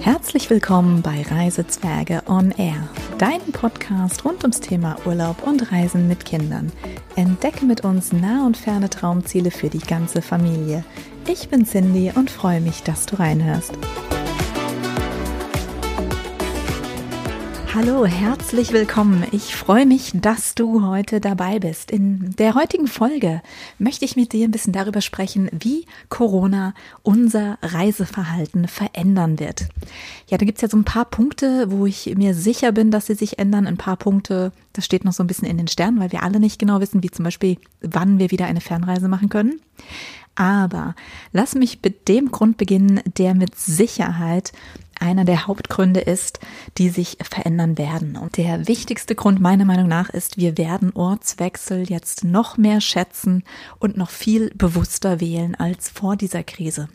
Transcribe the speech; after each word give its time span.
Herzlich 0.00 0.48
willkommen 0.48 1.02
bei 1.02 1.20
Reisezwerge 1.20 2.22
on 2.26 2.52
Air, 2.52 2.88
deinem 3.18 3.52
Podcast 3.52 4.24
rund 4.24 4.42
ums 4.42 4.60
Thema 4.60 4.96
Urlaub 5.04 5.46
und 5.46 5.70
Reisen 5.70 6.08
mit 6.08 6.24
Kindern. 6.24 6.72
Entdecke 7.16 7.66
mit 7.66 7.84
uns 7.84 8.10
nah 8.10 8.46
und 8.46 8.56
ferne 8.56 8.88
Traumziele 8.88 9.50
für 9.50 9.68
die 9.68 9.78
ganze 9.78 10.22
Familie. 10.22 10.84
Ich 11.28 11.50
bin 11.50 11.66
Cindy 11.66 12.12
und 12.14 12.30
freue 12.30 12.62
mich, 12.62 12.82
dass 12.82 13.04
du 13.04 13.16
reinhörst. 13.16 13.74
Hallo, 17.72 18.04
herzlich 18.04 18.72
willkommen. 18.72 19.24
Ich 19.30 19.54
freue 19.54 19.86
mich, 19.86 20.10
dass 20.12 20.56
du 20.56 20.84
heute 20.84 21.20
dabei 21.20 21.60
bist. 21.60 21.92
In 21.92 22.34
der 22.36 22.56
heutigen 22.56 22.88
Folge 22.88 23.42
möchte 23.78 24.04
ich 24.04 24.16
mit 24.16 24.32
dir 24.32 24.48
ein 24.48 24.50
bisschen 24.50 24.72
darüber 24.72 25.00
sprechen, 25.00 25.48
wie 25.52 25.86
Corona 26.08 26.74
unser 27.04 27.58
Reiseverhalten 27.62 28.66
verändern 28.66 29.38
wird. 29.38 29.68
Ja, 30.26 30.36
da 30.36 30.44
gibt 30.46 30.58
es 30.58 30.62
ja 30.62 30.68
so 30.68 30.78
ein 30.78 30.84
paar 30.84 31.04
Punkte, 31.04 31.70
wo 31.70 31.86
ich 31.86 32.12
mir 32.16 32.34
sicher 32.34 32.72
bin, 32.72 32.90
dass 32.90 33.06
sie 33.06 33.14
sich 33.14 33.38
ändern. 33.38 33.68
Ein 33.68 33.76
paar 33.76 33.96
Punkte, 33.96 34.50
das 34.72 34.84
steht 34.84 35.04
noch 35.04 35.12
so 35.12 35.22
ein 35.22 35.28
bisschen 35.28 35.46
in 35.46 35.56
den 35.56 35.68
Sternen, 35.68 36.00
weil 36.00 36.10
wir 36.10 36.24
alle 36.24 36.40
nicht 36.40 36.58
genau 36.58 36.80
wissen, 36.80 37.04
wie 37.04 37.10
zum 37.10 37.24
Beispiel, 37.24 37.56
wann 37.82 38.18
wir 38.18 38.32
wieder 38.32 38.46
eine 38.46 38.60
Fernreise 38.60 39.06
machen 39.06 39.28
können. 39.28 39.60
Aber 40.34 40.94
lass 41.32 41.54
mich 41.54 41.78
mit 41.84 42.08
dem 42.08 42.32
Grund 42.32 42.56
beginnen, 42.56 43.00
der 43.18 43.34
mit 43.34 43.56
Sicherheit 43.56 44.52
einer 45.00 45.24
der 45.24 45.46
Hauptgründe 45.46 46.00
ist, 46.00 46.40
die 46.78 46.90
sich 46.90 47.18
verändern 47.22 47.78
werden. 47.78 48.16
Und 48.16 48.36
der 48.36 48.68
wichtigste 48.68 49.14
Grund 49.14 49.40
meiner 49.40 49.64
Meinung 49.64 49.88
nach 49.88 50.10
ist, 50.10 50.36
wir 50.36 50.58
werden 50.58 50.92
Ortswechsel 50.94 51.88
jetzt 51.88 52.22
noch 52.22 52.56
mehr 52.58 52.80
schätzen 52.80 53.42
und 53.78 53.96
noch 53.96 54.10
viel 54.10 54.50
bewusster 54.54 55.20
wählen 55.20 55.54
als 55.54 55.88
vor 55.88 56.16
dieser 56.16 56.42
Krise. 56.42 56.88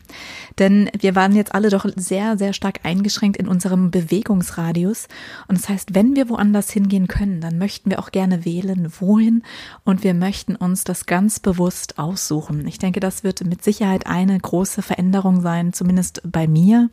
Denn 0.59 0.89
wir 0.97 1.15
waren 1.15 1.35
jetzt 1.35 1.53
alle 1.53 1.69
doch 1.69 1.85
sehr, 1.95 2.37
sehr 2.37 2.53
stark 2.53 2.81
eingeschränkt 2.83 3.37
in 3.37 3.47
unserem 3.47 3.91
Bewegungsradius. 3.91 5.07
Und 5.47 5.57
das 5.57 5.69
heißt, 5.69 5.95
wenn 5.95 6.15
wir 6.15 6.29
woanders 6.29 6.69
hingehen 6.69 7.07
können, 7.07 7.41
dann 7.41 7.57
möchten 7.57 7.89
wir 7.89 7.99
auch 7.99 8.11
gerne 8.11 8.45
wählen, 8.45 8.91
wohin. 8.99 9.43
Und 9.83 10.03
wir 10.03 10.13
möchten 10.13 10.55
uns 10.55 10.83
das 10.83 11.05
ganz 11.07 11.39
bewusst 11.39 11.97
aussuchen. 11.97 12.67
Ich 12.67 12.77
denke, 12.77 12.99
das 12.99 13.23
wird 13.23 13.43
mit 13.45 13.63
Sicherheit 13.63 14.05
eine 14.05 14.37
große 14.37 14.81
Veränderung 14.81 15.41
sein, 15.41 15.73
zumindest 15.73 16.21
bei 16.23 16.47
mir 16.47 16.89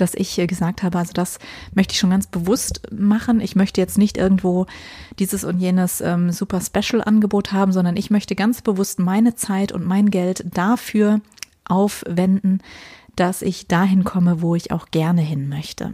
dass 0.00 0.14
ich 0.14 0.36
gesagt 0.46 0.82
habe, 0.82 0.98
also 0.98 1.12
das 1.12 1.38
möchte 1.74 1.92
ich 1.92 1.98
schon 1.98 2.10
ganz 2.10 2.26
bewusst 2.26 2.82
machen. 2.92 3.40
Ich 3.40 3.56
möchte 3.56 3.80
jetzt 3.80 3.98
nicht 3.98 4.16
irgendwo 4.16 4.66
dieses 5.18 5.44
und 5.44 5.58
jenes 5.58 6.00
ähm, 6.00 6.32
super 6.32 6.60
Special-Angebot 6.60 7.52
haben, 7.52 7.72
sondern 7.72 7.96
ich 7.96 8.10
möchte 8.10 8.34
ganz 8.34 8.62
bewusst 8.62 8.98
meine 8.98 9.34
Zeit 9.34 9.72
und 9.72 9.84
mein 9.84 10.10
Geld 10.10 10.44
dafür 10.54 11.20
aufwenden, 11.64 12.62
dass 13.16 13.42
ich 13.42 13.66
dahin 13.66 14.04
komme, 14.04 14.42
wo 14.42 14.54
ich 14.54 14.70
auch 14.72 14.90
gerne 14.90 15.20
hin 15.20 15.48
möchte. 15.48 15.92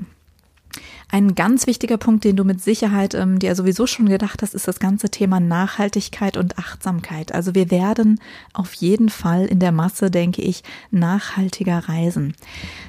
Ein 1.11 1.35
ganz 1.35 1.67
wichtiger 1.67 1.97
Punkt, 1.97 2.25
den 2.25 2.35
du 2.35 2.45
mit 2.45 2.61
Sicherheit 2.61 3.15
ähm, 3.15 3.39
dir 3.39 3.55
sowieso 3.55 3.87
schon 3.87 4.07
gedacht 4.07 4.43
hast, 4.43 4.53
ist 4.53 4.67
das 4.67 4.81
ganze 4.81 5.11
Thema 5.11 5.39
Nachhaltigkeit 5.39 6.37
und 6.37 6.59
Achtsamkeit. 6.59 7.33
Also 7.33 7.55
wir 7.55 7.71
werden 7.71 8.19
auf 8.53 8.75
jeden 8.75 9.11
Fall 9.11 9.47
in 9.47 9.61
der 9.61 9.71
Masse, 9.71 10.11
denke 10.11 10.43
ich, 10.43 10.65
nachhaltiger 10.91 11.89
reisen. 11.89 12.35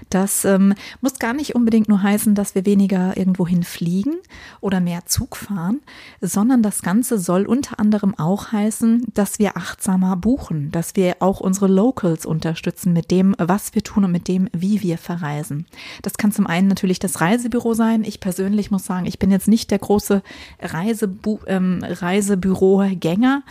Das 0.09 0.44
ähm, 0.45 0.73
muss 1.02 1.19
gar 1.19 1.33
nicht 1.33 1.56
unbedingt 1.56 1.88
nur 1.88 2.02
heißen, 2.02 2.36
dass 2.36 2.56
wir 2.56 2.66
weniger 2.66 3.16
irgendwohin 3.16 3.63
fliegen 3.63 4.16
oder 4.59 4.80
mehr 4.80 5.06
Zug 5.06 5.36
fahren, 5.36 5.81
sondern 6.22 6.63
das 6.63 6.81
Ganze 6.81 7.19
soll 7.19 7.45
unter 7.45 7.80
anderem 7.80 8.17
auch 8.17 8.52
heißen, 8.52 9.06
dass 9.13 9.39
wir 9.39 9.58
achtsamer 9.58 10.16
buchen, 10.16 10.72
dass 10.72 10.95
wir 10.95 11.17
auch 11.19 11.41
unsere 11.41 11.67
Locals 11.67 12.25
unterstützen 12.25 12.94
mit 12.94 13.11
dem, 13.11 13.36
was 13.38 13.75
wir 13.75 13.83
tun 13.83 14.06
und 14.06 14.11
mit 14.11 14.28
dem, 14.28 14.50
wie 14.52 14.81
wir 14.81 14.97
verreisen. 14.97 15.67
Das 16.02 16.13
kann 16.13 16.31
zum 16.31 16.47
einen 16.47 16.67
natürlich 16.67 17.00
das 17.00 17.22
Reisebüro 17.22 17.74
sein. 17.75 18.03
Ich 18.03 18.19
persönlich 18.19 18.71
muss 18.71 18.85
sagen, 18.85 19.05
ich 19.05 19.19
bin 19.19 19.31
jetzt 19.31 19.47
nicht 19.47 19.71
der 19.71 19.79
große 19.79 20.23
Reisebu 20.59 21.39
ähm, 21.47 21.83
Reisebürogänger, 21.83 23.43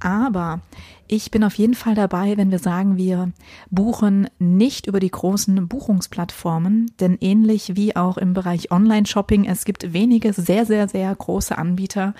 aber 0.00 0.60
ich 1.06 1.30
bin 1.30 1.44
auf 1.44 1.54
jeden 1.56 1.74
Fall 1.74 1.94
dabei, 1.94 2.36
wenn 2.36 2.50
wir 2.50 2.58
sagen, 2.58 2.96
wir 2.96 3.32
buchen 3.70 4.28
nicht 4.38 4.86
über 4.86 5.00
die 5.00 5.10
großen 5.10 5.68
Buchungsplattformen, 5.68 6.92
denn 6.98 7.18
ähnlich 7.20 7.76
wie 7.76 7.94
auch 7.94 8.16
im 8.16 8.32
Bereich 8.32 8.70
Online-Shopping, 8.70 9.44
es 9.44 9.64
gibt 9.64 9.92
wenige 9.92 10.32
sehr, 10.32 10.64
sehr, 10.64 10.88
sehr 10.88 11.14
große 11.14 11.58
Anbieter, 11.58 12.14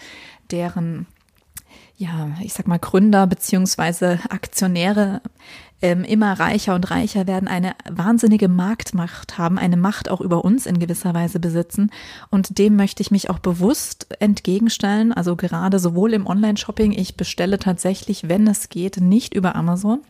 deren 0.51 1.07
ja, 1.97 2.37
ich 2.43 2.53
sag 2.53 2.67
mal, 2.67 2.79
Gründer 2.79 3.27
beziehungsweise 3.27 4.19
Aktionäre 4.29 5.23
ähm, 5.85 6.03
immer 6.03 6.41
reicher 6.41 6.75
und 6.75 6.91
reicher 6.91 7.27
werden, 7.27 7.47
eine 7.47 7.75
wahnsinnige 7.87 8.49
Marktmacht 8.49 9.37
haben, 9.37 9.59
eine 9.59 9.77
Macht 9.77 10.11
auch 10.11 10.23
über 10.23 10.43
uns 10.43 10.65
in 10.65 10.79
gewisser 10.79 11.13
Weise 11.13 11.41
besitzen. 11.41 11.91
Und 12.31 12.59
dem 12.59 12.75
möchte 12.75 13.03
ich 13.03 13.11
mich 13.11 13.29
auch 13.29 13.39
bewusst 13.39 14.07
entgegenstellen. 14.19 15.13
Also 15.13 15.37
gerade 15.37 15.79
sowohl 15.79 16.15
im 16.15 16.27
Online-Shopping, 16.27 16.93
ich 16.93 17.19
bestelle 17.19 17.59
tatsächlich, 17.59 18.31
wenn 18.31 18.47
es 18.47 18.71
geht, 18.71 18.97
nicht 18.97 19.35
über 19.35 19.57
Amazon. 19.57 20.01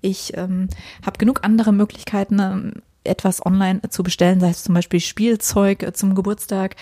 Ich 0.00 0.34
ähm, 0.38 0.68
habe 1.04 1.18
genug 1.18 1.40
andere 1.44 1.74
Möglichkeiten, 1.74 2.38
ähm, 2.38 2.72
etwas 3.04 3.44
online 3.44 3.82
zu 3.90 4.02
bestellen, 4.02 4.40
sei 4.40 4.48
es 4.48 4.64
zum 4.64 4.74
Beispiel 4.74 5.00
Spielzeug 5.00 5.82
äh, 5.82 5.92
zum 5.92 6.14
Geburtstag 6.14 6.76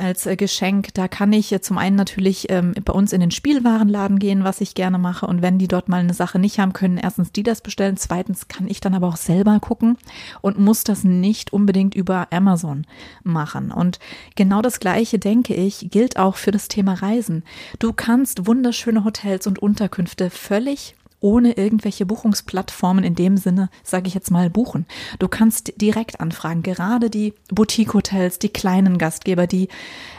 als 0.00 0.26
äh, 0.26 0.36
Geschenk. 0.36 0.94
Da 0.94 1.08
kann 1.08 1.32
ich 1.32 1.52
äh, 1.52 1.60
zum 1.60 1.78
einen 1.78 1.96
natürlich 1.96 2.50
ähm, 2.50 2.74
bei 2.84 2.92
uns 2.92 3.12
in 3.12 3.20
den 3.20 3.30
Spielwarenladen 3.30 4.18
gehen, 4.18 4.44
was 4.44 4.60
ich 4.60 4.74
gerne 4.74 4.98
mache. 4.98 5.26
Und 5.26 5.42
wenn 5.42 5.58
die 5.58 5.68
dort 5.68 5.88
mal 5.88 6.00
eine 6.00 6.14
Sache 6.14 6.38
nicht 6.38 6.58
haben, 6.58 6.72
können 6.72 6.98
erstens 6.98 7.32
die 7.32 7.42
das 7.42 7.60
bestellen. 7.60 7.96
Zweitens 7.96 8.48
kann 8.48 8.68
ich 8.68 8.80
dann 8.80 8.94
aber 8.94 9.08
auch 9.08 9.16
selber 9.16 9.58
gucken 9.60 9.96
und 10.40 10.58
muss 10.58 10.84
das 10.84 11.04
nicht 11.04 11.52
unbedingt 11.52 11.94
über 11.94 12.28
Amazon 12.30 12.86
machen. 13.22 13.70
Und 13.70 13.98
genau 14.36 14.62
das 14.62 14.80
Gleiche, 14.80 15.18
denke 15.18 15.54
ich, 15.54 15.90
gilt 15.90 16.18
auch 16.18 16.36
für 16.36 16.50
das 16.50 16.68
Thema 16.68 16.94
Reisen. 16.94 17.44
Du 17.78 17.92
kannst 17.92 18.46
wunderschöne 18.46 19.04
Hotels 19.04 19.46
und 19.46 19.58
Unterkünfte 19.58 20.30
völlig 20.30 20.94
ohne 21.20 21.52
irgendwelche 21.52 22.06
Buchungsplattformen 22.06 23.04
in 23.04 23.14
dem 23.14 23.36
Sinne, 23.36 23.70
sage 23.82 24.08
ich 24.08 24.14
jetzt 24.14 24.30
mal, 24.30 24.50
buchen. 24.50 24.86
Du 25.18 25.28
kannst 25.28 25.80
direkt 25.80 26.20
anfragen, 26.20 26.62
gerade 26.62 27.10
die 27.10 27.34
Boutique-Hotels, 27.50 28.38
die 28.38 28.50
kleinen 28.50 28.98
Gastgeber, 28.98 29.46
die, 29.46 29.68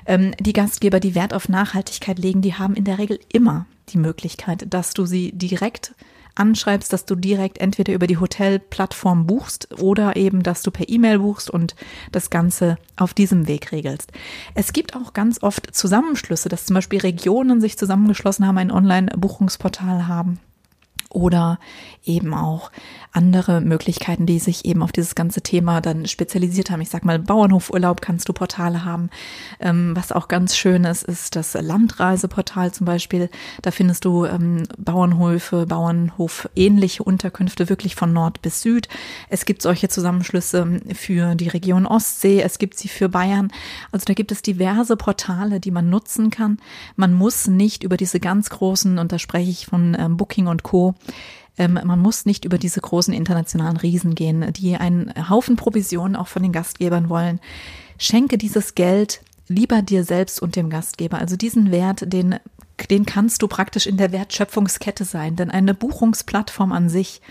ähm, 0.05 0.33
die 0.39 0.53
Gastgeber, 0.53 0.99
die 0.99 1.15
Wert 1.15 1.33
auf 1.33 1.49
Nachhaltigkeit 1.49 2.19
legen, 2.19 2.41
die 2.41 2.55
haben 2.55 2.75
in 2.75 2.83
der 2.83 2.97
Regel 2.97 3.19
immer 3.31 3.65
die 3.89 3.97
Möglichkeit, 3.97 4.65
dass 4.69 4.93
du 4.93 5.05
sie 5.05 5.31
direkt 5.31 5.93
anschreibst, 6.35 6.93
dass 6.93 7.05
du 7.05 7.15
direkt 7.15 7.59
entweder 7.59 7.93
über 7.93 8.07
die 8.07 8.17
Hotelplattform 8.17 9.25
buchst 9.25 9.79
oder 9.81 10.15
eben, 10.15 10.41
dass 10.41 10.61
du 10.61 10.71
per 10.71 10.87
E-Mail 10.87 11.19
buchst 11.19 11.49
und 11.49 11.75
das 12.11 12.29
Ganze 12.29 12.77
auf 12.95 13.13
diesem 13.13 13.47
Weg 13.47 13.71
regelst. 13.71 14.11
Es 14.55 14.71
gibt 14.73 14.95
auch 14.95 15.13
ganz 15.13 15.43
oft 15.43 15.75
Zusammenschlüsse, 15.75 16.49
dass 16.49 16.65
zum 16.65 16.75
Beispiel 16.75 16.99
Regionen 16.99 17.61
sich 17.61 17.77
zusammengeschlossen 17.77 18.47
haben, 18.47 18.57
ein 18.57 18.71
Online-Buchungsportal 18.71 20.07
haben 20.07 20.39
oder 21.09 21.59
eben 22.05 22.33
auch 22.33 22.71
andere 23.11 23.61
Möglichkeiten, 23.61 24.25
die 24.25 24.39
sich 24.39 24.65
eben 24.65 24.83
auf 24.83 24.91
dieses 24.91 25.15
ganze 25.15 25.41
Thema 25.41 25.81
dann 25.81 26.05
spezialisiert 26.05 26.69
haben. 26.69 26.81
Ich 26.81 26.89
sag 26.89 27.03
mal, 27.03 27.17
Bauernhofurlaub 27.17 28.01
kannst 28.01 28.29
du 28.29 28.33
Portale 28.33 28.85
haben. 28.85 29.09
Ähm, 29.59 29.95
was 29.95 30.11
auch 30.11 30.27
ganz 30.27 30.55
schön 30.55 30.83
ist, 30.83 31.03
ist 31.03 31.35
das 31.35 31.55
Landreiseportal 31.55 32.71
zum 32.71 32.85
Beispiel. 32.85 33.29
Da 33.63 33.71
findest 33.71 34.05
du 34.05 34.25
ähm, 34.25 34.63
Bauernhöfe, 34.77 35.65
Bauernhof 35.65 36.47
ähnliche 36.55 37.03
Unterkünfte 37.03 37.69
wirklich 37.69 37.95
von 37.95 38.13
Nord 38.13 38.41
bis 38.41 38.61
Süd. 38.61 38.87
Es 39.29 39.45
gibt 39.45 39.63
solche 39.63 39.89
Zusammenschlüsse 39.89 40.81
für 40.93 41.33
die 41.33 41.47
Region 41.47 41.87
Ostsee. 41.87 42.41
Es 42.41 42.59
gibt 42.59 42.77
sie 42.77 42.87
für 42.87 43.09
Bayern. 43.09 43.51
Also 43.91 44.05
da 44.05 44.13
gibt 44.13 44.31
es 44.31 44.43
diverse 44.43 44.95
Portale, 44.95 45.59
die 45.59 45.71
man 45.71 45.89
nutzen 45.89 46.29
kann. 46.29 46.59
Man 46.95 47.13
muss 47.13 47.47
nicht 47.47 47.83
über 47.83 47.97
diese 47.97 48.19
ganz 48.19 48.51
großen, 48.51 48.99
und 48.99 49.11
da 49.11 49.17
spreche 49.17 49.49
ich 49.49 49.65
von 49.65 49.97
ähm, 49.99 50.15
Booking 50.15 50.45
und 50.45 50.61
Co., 50.61 50.95
ähm, 51.57 51.79
man 51.83 51.99
muss 51.99 52.25
nicht 52.25 52.45
über 52.45 52.57
diese 52.57 52.79
großen 52.79 53.13
internationalen 53.13 53.77
Riesen 53.77 54.15
gehen, 54.15 54.51
die 54.53 54.75
einen 54.77 55.29
Haufen 55.29 55.57
Provisionen 55.57 56.15
auch 56.15 56.27
von 56.27 56.41
den 56.41 56.53
Gastgebern 56.53 57.09
wollen. 57.09 57.39
Schenke 57.97 58.37
dieses 58.37 58.75
Geld 58.75 59.21
lieber 59.47 59.81
dir 59.81 60.03
selbst 60.03 60.41
und 60.41 60.55
dem 60.55 60.69
Gastgeber. 60.69 61.19
Also 61.19 61.35
diesen 61.35 61.71
Wert, 61.71 62.11
den 62.13 62.35
den 62.87 63.05
kannst 63.05 63.41
du 63.41 63.47
praktisch 63.47 63.87
in 63.87 63.97
der 63.97 64.11
Wertschöpfungskette 64.11 65.05
sein. 65.05 65.35
Denn 65.35 65.49
eine 65.49 65.73
Buchungsplattform 65.73 66.71
an 66.71 66.89
sich, 66.89 67.21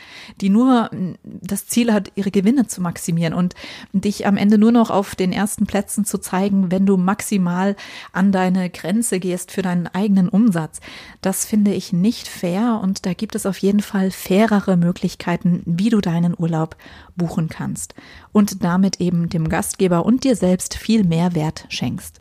die 0.40 0.48
nur 0.48 0.90
das 1.24 1.66
Ziel 1.66 1.92
hat, 1.92 2.12
ihre 2.14 2.30
Gewinne 2.30 2.66
zu 2.66 2.80
maximieren 2.80 3.34
und 3.34 3.54
dich 3.92 4.26
am 4.26 4.36
Ende 4.36 4.58
nur 4.58 4.72
noch 4.72 4.90
auf 4.90 5.14
den 5.14 5.32
ersten 5.32 5.66
Plätzen 5.66 6.04
zu 6.04 6.18
zeigen, 6.18 6.70
wenn 6.70 6.86
du 6.86 6.96
maximal 6.96 7.76
an 8.12 8.32
deine 8.32 8.70
Grenze 8.70 9.20
gehst 9.20 9.52
für 9.52 9.62
deinen 9.62 9.86
eigenen 9.86 10.28
Umsatz, 10.28 10.80
das 11.20 11.44
finde 11.44 11.72
ich 11.72 11.92
nicht 11.92 12.28
fair 12.28 12.80
und 12.82 13.06
da 13.06 13.14
gibt 13.14 13.34
es 13.34 13.46
auf 13.46 13.58
jeden 13.58 13.80
Fall 13.80 14.10
fairere 14.10 14.76
Möglichkeiten, 14.76 15.62
wie 15.64 15.90
du 15.90 16.00
deinen 16.00 16.34
Urlaub 16.36 16.76
buchen 17.16 17.48
kannst 17.48 17.94
und 18.32 18.62
damit 18.64 19.00
eben 19.00 19.28
dem 19.28 19.48
Gastgeber 19.48 20.06
und 20.06 20.24
dir 20.24 20.36
selbst 20.36 20.76
viel 20.76 21.04
mehr 21.04 21.34
Wert 21.34 21.66
schenkst. 21.68 22.20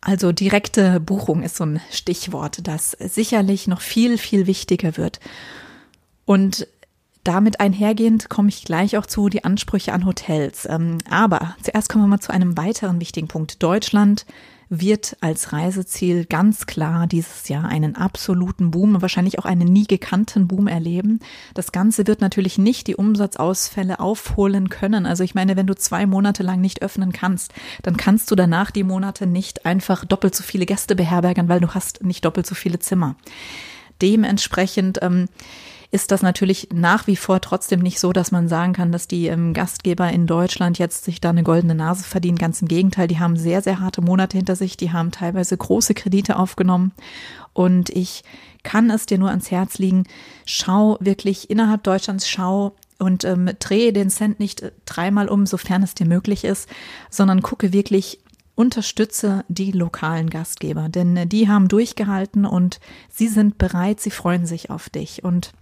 Also 0.00 0.32
direkte 0.32 0.98
Buchung 0.98 1.42
ist 1.42 1.56
so 1.56 1.64
ein 1.64 1.80
Stichwort, 1.90 2.66
das 2.66 2.92
sicherlich 2.92 3.66
noch 3.66 3.80
viel, 3.82 4.16
viel 4.16 4.46
wichtiger 4.46 4.96
wird. 4.96 5.20
Und 6.24 6.66
damit 7.22 7.60
einhergehend 7.60 8.30
komme 8.30 8.48
ich 8.48 8.64
gleich 8.64 8.96
auch 8.96 9.04
zu 9.04 9.28
die 9.28 9.44
Ansprüche 9.44 9.92
an 9.92 10.06
Hotels. 10.06 10.66
Ähm, 10.66 10.98
aber 11.08 11.54
zuerst 11.62 11.90
kommen 11.90 12.04
wir 12.04 12.08
mal 12.08 12.20
zu 12.20 12.32
einem 12.32 12.56
weiteren 12.56 12.98
wichtigen 12.98 13.28
Punkt. 13.28 13.62
Deutschland 13.62 14.24
wird 14.70 15.16
als 15.20 15.52
Reiseziel 15.52 16.24
ganz 16.24 16.64
klar 16.64 17.08
dieses 17.08 17.48
Jahr 17.48 17.64
einen 17.64 17.96
absoluten 17.96 18.70
Boom 18.70 18.94
und 18.94 19.02
wahrscheinlich 19.02 19.40
auch 19.40 19.44
einen 19.44 19.66
nie 19.66 19.86
gekannten 19.86 20.46
Boom 20.46 20.68
erleben. 20.68 21.18
Das 21.54 21.72
Ganze 21.72 22.06
wird 22.06 22.20
natürlich 22.20 22.56
nicht 22.56 22.86
die 22.86 22.94
Umsatzausfälle 22.94 23.98
aufholen 23.98 24.68
können. 24.68 25.06
Also 25.06 25.24
ich 25.24 25.34
meine, 25.34 25.56
wenn 25.56 25.66
du 25.66 25.74
zwei 25.74 26.06
Monate 26.06 26.44
lang 26.44 26.60
nicht 26.60 26.82
öffnen 26.82 27.10
kannst, 27.12 27.52
dann 27.82 27.96
kannst 27.96 28.30
du 28.30 28.36
danach 28.36 28.70
die 28.70 28.84
Monate 28.84 29.26
nicht 29.26 29.66
einfach 29.66 30.04
doppelt 30.04 30.36
so 30.36 30.44
viele 30.44 30.66
Gäste 30.66 30.94
beherbergen, 30.94 31.48
weil 31.48 31.60
du 31.60 31.74
hast 31.74 32.04
nicht 32.04 32.24
doppelt 32.24 32.46
so 32.46 32.54
viele 32.54 32.78
Zimmer. 32.78 33.16
Dementsprechend 34.00 35.00
ähm, 35.02 35.28
ist 35.92 36.12
das 36.12 36.22
natürlich 36.22 36.68
nach 36.72 37.06
wie 37.08 37.16
vor 37.16 37.40
trotzdem 37.40 37.80
nicht 37.80 37.98
so, 37.98 38.12
dass 38.12 38.30
man 38.30 38.48
sagen 38.48 38.72
kann, 38.72 38.92
dass 38.92 39.08
die 39.08 39.26
ähm, 39.26 39.52
Gastgeber 39.52 40.08
in 40.10 40.26
Deutschland 40.26 40.78
jetzt 40.78 41.04
sich 41.04 41.20
da 41.20 41.30
eine 41.30 41.42
goldene 41.42 41.74
Nase 41.74 42.04
verdienen. 42.04 42.38
Ganz 42.38 42.62
im 42.62 42.68
Gegenteil, 42.68 43.08
die 43.08 43.18
haben 43.18 43.36
sehr, 43.36 43.60
sehr 43.60 43.80
harte 43.80 44.00
Monate 44.00 44.36
hinter 44.36 44.54
sich. 44.54 44.76
Die 44.76 44.92
haben 44.92 45.10
teilweise 45.10 45.56
große 45.56 45.94
Kredite 45.94 46.36
aufgenommen. 46.36 46.92
Und 47.54 47.90
ich 47.90 48.22
kann 48.62 48.88
es 48.90 49.06
dir 49.06 49.18
nur 49.18 49.30
ans 49.30 49.50
Herz 49.50 49.78
liegen. 49.78 50.04
Schau 50.46 50.96
wirklich 51.00 51.50
innerhalb 51.50 51.82
Deutschlands, 51.82 52.28
schau 52.28 52.76
und 53.00 53.24
ähm, 53.24 53.50
drehe 53.58 53.92
den 53.92 54.10
Cent 54.10 54.38
nicht 54.38 54.62
äh, 54.62 54.70
dreimal 54.84 55.28
um, 55.28 55.46
sofern 55.46 55.82
es 55.82 55.94
dir 55.94 56.06
möglich 56.06 56.44
ist, 56.44 56.68
sondern 57.08 57.42
gucke 57.42 57.72
wirklich, 57.72 58.20
unterstütze 58.54 59.44
die 59.48 59.72
lokalen 59.72 60.28
Gastgeber, 60.28 60.88
denn 60.90 61.16
äh, 61.16 61.26
die 61.26 61.48
haben 61.48 61.68
durchgehalten 61.68 62.44
und 62.44 62.78
sie 63.08 63.28
sind 63.28 63.56
bereit, 63.56 64.00
sie 64.00 64.10
freuen 64.10 64.44
sich 64.44 64.68
auf 64.68 64.90
dich. 64.90 65.24
Und 65.24 65.52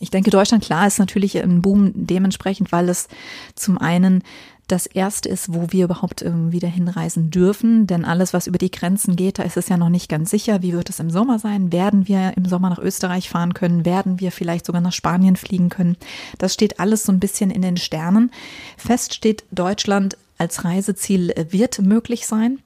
ich 0.00 0.10
denke, 0.10 0.30
Deutschland, 0.30 0.64
klar, 0.64 0.86
ist 0.86 0.98
natürlich 0.98 1.42
ein 1.42 1.62
Boom 1.62 1.92
dementsprechend, 1.94 2.72
weil 2.72 2.88
es 2.88 3.08
zum 3.54 3.78
einen 3.78 4.22
das 4.66 4.86
erste 4.86 5.28
ist, 5.28 5.52
wo 5.52 5.66
wir 5.70 5.84
überhaupt 5.84 6.22
ähm, 6.22 6.50
wieder 6.52 6.68
hinreisen 6.68 7.30
dürfen. 7.30 7.86
Denn 7.86 8.04
alles, 8.04 8.32
was 8.32 8.46
über 8.46 8.58
die 8.58 8.70
Grenzen 8.70 9.14
geht, 9.16 9.38
da 9.38 9.42
ist 9.42 9.56
es 9.56 9.68
ja 9.68 9.76
noch 9.76 9.90
nicht 9.90 10.08
ganz 10.08 10.30
sicher. 10.30 10.62
Wie 10.62 10.72
wird 10.72 10.88
es 10.88 11.00
im 11.00 11.10
Sommer 11.10 11.38
sein? 11.38 11.70
Werden 11.70 12.08
wir 12.08 12.32
im 12.36 12.46
Sommer 12.46 12.70
nach 12.70 12.78
Österreich 12.78 13.28
fahren 13.28 13.52
können? 13.52 13.84
Werden 13.84 14.20
wir 14.20 14.32
vielleicht 14.32 14.64
sogar 14.64 14.80
nach 14.80 14.92
Spanien 14.92 15.36
fliegen 15.36 15.68
können? 15.68 15.96
Das 16.38 16.54
steht 16.54 16.80
alles 16.80 17.04
so 17.04 17.12
ein 17.12 17.20
bisschen 17.20 17.50
in 17.50 17.62
den 17.62 17.76
Sternen. 17.76 18.30
Fest 18.78 19.14
steht, 19.14 19.44
Deutschland 19.50 20.16
als 20.38 20.64
Reiseziel 20.64 21.32
wird 21.50 21.80
möglich 21.80 22.26
sein. 22.26 22.58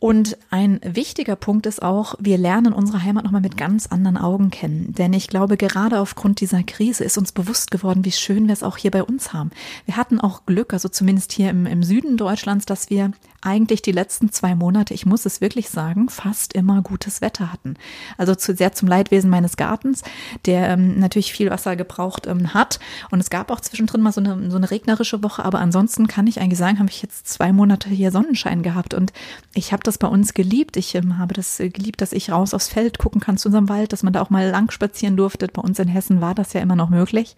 Und 0.00 0.38
ein 0.50 0.78
wichtiger 0.84 1.34
Punkt 1.34 1.66
ist 1.66 1.82
auch, 1.82 2.14
wir 2.20 2.38
lernen 2.38 2.72
unsere 2.72 3.02
Heimat 3.02 3.24
nochmal 3.24 3.40
mit 3.40 3.56
ganz 3.56 3.88
anderen 3.88 4.16
Augen 4.16 4.50
kennen. 4.50 4.94
Denn 4.96 5.12
ich 5.12 5.26
glaube, 5.26 5.56
gerade 5.56 5.98
aufgrund 5.98 6.40
dieser 6.40 6.62
Krise 6.62 7.02
ist 7.02 7.18
uns 7.18 7.32
bewusst 7.32 7.72
geworden, 7.72 8.04
wie 8.04 8.12
schön 8.12 8.46
wir 8.46 8.52
es 8.52 8.62
auch 8.62 8.76
hier 8.76 8.92
bei 8.92 9.02
uns 9.02 9.32
haben. 9.32 9.50
Wir 9.86 9.96
hatten 9.96 10.20
auch 10.20 10.46
Glück, 10.46 10.72
also 10.72 10.88
zumindest 10.88 11.32
hier 11.32 11.50
im, 11.50 11.66
im 11.66 11.82
Süden 11.82 12.16
Deutschlands, 12.16 12.64
dass 12.64 12.90
wir 12.90 13.10
eigentlich 13.40 13.82
die 13.82 13.92
letzten 13.92 14.32
zwei 14.32 14.54
Monate, 14.54 14.94
ich 14.94 15.06
muss 15.06 15.24
es 15.24 15.40
wirklich 15.40 15.68
sagen, 15.68 16.08
fast 16.08 16.54
immer 16.54 16.82
gutes 16.82 17.20
Wetter 17.20 17.52
hatten. 17.52 17.74
Also 18.16 18.34
zu, 18.34 18.54
sehr 18.54 18.72
zum 18.72 18.88
Leidwesen 18.88 19.30
meines 19.30 19.56
Gartens, 19.56 20.02
der 20.44 20.70
ähm, 20.70 20.98
natürlich 20.98 21.32
viel 21.32 21.50
Wasser 21.50 21.76
gebraucht 21.76 22.26
ähm, 22.26 22.52
hat. 22.54 22.80
Und 23.10 23.20
es 23.20 23.30
gab 23.30 23.50
auch 23.50 23.60
zwischendrin 23.60 24.00
mal 24.00 24.12
so 24.12 24.20
eine, 24.20 24.50
so 24.50 24.56
eine 24.56 24.70
regnerische 24.70 25.22
Woche, 25.22 25.44
aber 25.44 25.60
ansonsten 25.60 26.08
kann 26.08 26.26
ich 26.26 26.40
eigentlich 26.40 26.58
sagen, 26.58 26.78
habe 26.78 26.90
ich 26.90 27.02
jetzt 27.02 27.28
zwei 27.28 27.52
Monate 27.52 27.88
hier 27.88 28.10
Sonnenschein 28.10 28.62
gehabt 28.62 28.94
und 28.94 29.12
ich 29.54 29.72
habe 29.72 29.82
das 29.88 29.98
bei 29.98 30.06
uns 30.06 30.34
geliebt. 30.34 30.76
Ich 30.76 30.94
ähm, 30.94 31.18
habe 31.18 31.34
das 31.34 31.58
äh, 31.58 31.70
geliebt, 31.70 32.00
dass 32.00 32.12
ich 32.12 32.30
raus 32.30 32.54
aufs 32.54 32.68
Feld 32.68 32.98
gucken 32.98 33.20
kann 33.20 33.38
zu 33.38 33.48
unserem 33.48 33.68
Wald, 33.68 33.92
dass 33.92 34.04
man 34.04 34.12
da 34.12 34.22
auch 34.22 34.30
mal 34.30 34.48
lang 34.48 34.70
spazieren 34.70 35.16
durfte. 35.16 35.48
Bei 35.48 35.62
uns 35.62 35.78
in 35.78 35.88
Hessen 35.88 36.20
war 36.20 36.34
das 36.34 36.52
ja 36.52 36.60
immer 36.60 36.76
noch 36.76 36.90
möglich. 36.90 37.34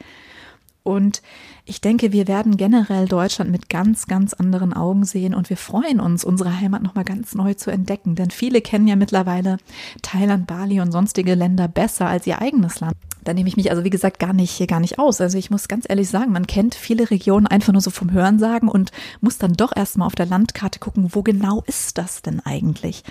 Und 0.90 1.22
ich 1.64 1.80
denke, 1.80 2.12
wir 2.12 2.26
werden 2.26 2.56
generell 2.56 3.06
Deutschland 3.06 3.50
mit 3.50 3.70
ganz, 3.70 4.06
ganz 4.06 4.34
anderen 4.34 4.72
Augen 4.72 5.04
sehen 5.04 5.34
und 5.34 5.48
wir 5.48 5.56
freuen 5.56 6.00
uns, 6.00 6.24
unsere 6.24 6.60
Heimat 6.60 6.82
nochmal 6.82 7.04
ganz 7.04 7.34
neu 7.34 7.54
zu 7.54 7.70
entdecken. 7.70 8.16
Denn 8.16 8.30
viele 8.30 8.60
kennen 8.60 8.88
ja 8.88 8.96
mittlerweile 8.96 9.58
Thailand, 10.02 10.48
Bali 10.48 10.80
und 10.80 10.90
sonstige 10.90 11.34
Länder 11.34 11.68
besser 11.68 12.08
als 12.08 12.26
ihr 12.26 12.42
eigenes 12.42 12.80
Land. 12.80 12.96
Da 13.22 13.34
nehme 13.34 13.48
ich 13.48 13.56
mich 13.56 13.70
also, 13.70 13.84
wie 13.84 13.90
gesagt, 13.90 14.18
gar 14.18 14.32
nicht, 14.32 14.66
gar 14.66 14.80
nicht 14.80 14.98
aus. 14.98 15.20
Also 15.20 15.38
ich 15.38 15.50
muss 15.50 15.68
ganz 15.68 15.86
ehrlich 15.88 16.08
sagen, 16.08 16.32
man 16.32 16.46
kennt 16.46 16.74
viele 16.74 17.10
Regionen 17.10 17.46
einfach 17.46 17.72
nur 17.72 17.82
so 17.82 17.90
vom 17.90 18.10
Hörensagen 18.10 18.68
und 18.68 18.90
muss 19.20 19.38
dann 19.38 19.52
doch 19.52 19.76
erstmal 19.76 20.06
auf 20.06 20.14
der 20.14 20.26
Landkarte 20.26 20.80
gucken, 20.80 21.10
wo 21.12 21.22
genau 21.22 21.62
ist 21.66 21.98
das 21.98 22.22
denn 22.22 22.40
eigentlich? 22.40 23.04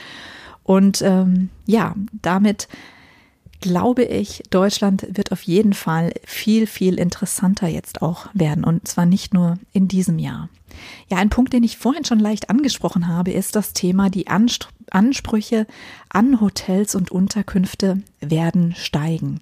Und 0.64 1.02
ähm, 1.02 1.50
ja, 1.66 1.96
damit 2.22 2.68
glaube 3.62 4.04
ich, 4.04 4.44
Deutschland 4.50 5.06
wird 5.10 5.32
auf 5.32 5.44
jeden 5.44 5.74
Fall 5.74 6.14
viel, 6.26 6.68
viel 6.68 6.98
interessanter 6.98 7.68
jetzt 7.68 8.02
auch 8.02 8.28
werden. 8.34 8.64
Und 8.64 8.88
zwar 8.88 9.06
nicht 9.06 9.34
nur 9.34 9.58
in 9.74 9.88
diesem 9.88 10.20
Jahr. 10.20 10.50
Ja, 11.10 11.18
ein 11.18 11.30
Punkt, 11.30 11.54
den 11.54 11.64
ich 11.64 11.78
vorhin 11.78 12.06
schon 12.06 12.20
leicht 12.20 12.50
angesprochen 12.50 13.08
habe, 13.08 13.32
ist 13.32 13.56
das 13.56 13.74
Thema, 13.74 14.10
die 14.10 14.28
Ansprüche 14.28 15.68
an 16.10 16.42
Hotels 16.42 16.96
und 16.96 17.12
Unterkünfte 17.12 18.02
werden 18.22 18.76
steigen. 18.76 19.42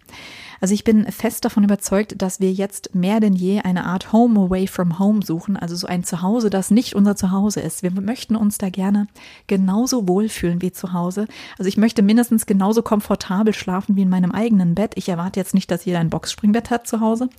Also 0.61 0.73
ich 0.73 0.83
bin 0.83 1.09
fest 1.11 1.45
davon 1.45 1.63
überzeugt, 1.63 2.21
dass 2.21 2.39
wir 2.39 2.51
jetzt 2.51 2.95
mehr 2.95 3.19
denn 3.19 3.33
je 3.33 3.61
eine 3.61 3.85
Art 3.85 4.13
Home 4.13 4.39
away 4.39 4.67
from 4.67 4.99
home 4.99 5.21
suchen, 5.23 5.57
also 5.57 5.75
so 5.75 5.87
ein 5.87 6.03
Zuhause, 6.03 6.49
das 6.49 6.71
nicht 6.71 6.95
unser 6.95 7.15
Zuhause 7.15 7.59
ist. 7.59 7.83
Wir 7.83 7.91
möchten 7.91 8.35
uns 8.35 8.57
da 8.57 8.69
gerne 8.69 9.07
genauso 9.47 10.07
wohlfühlen 10.07 10.61
wie 10.61 10.71
zu 10.71 10.93
Hause. 10.93 11.27
Also 11.57 11.67
ich 11.67 11.77
möchte 11.77 12.01
mindestens 12.01 12.45
genauso 12.45 12.81
komfortabel 12.81 13.53
schlafen 13.53 13.95
wie 13.95 14.03
in 14.03 14.09
meinem 14.09 14.31
eigenen 14.31 14.75
Bett. 14.75 14.93
Ich 14.95 15.09
erwarte 15.09 15.39
jetzt 15.39 15.53
nicht, 15.53 15.69
dass 15.71 15.85
jeder 15.85 15.99
ein 15.99 16.09
Boxspringbett 16.09 16.69
hat 16.69 16.87
zu 16.87 17.01
Hause 17.01 17.29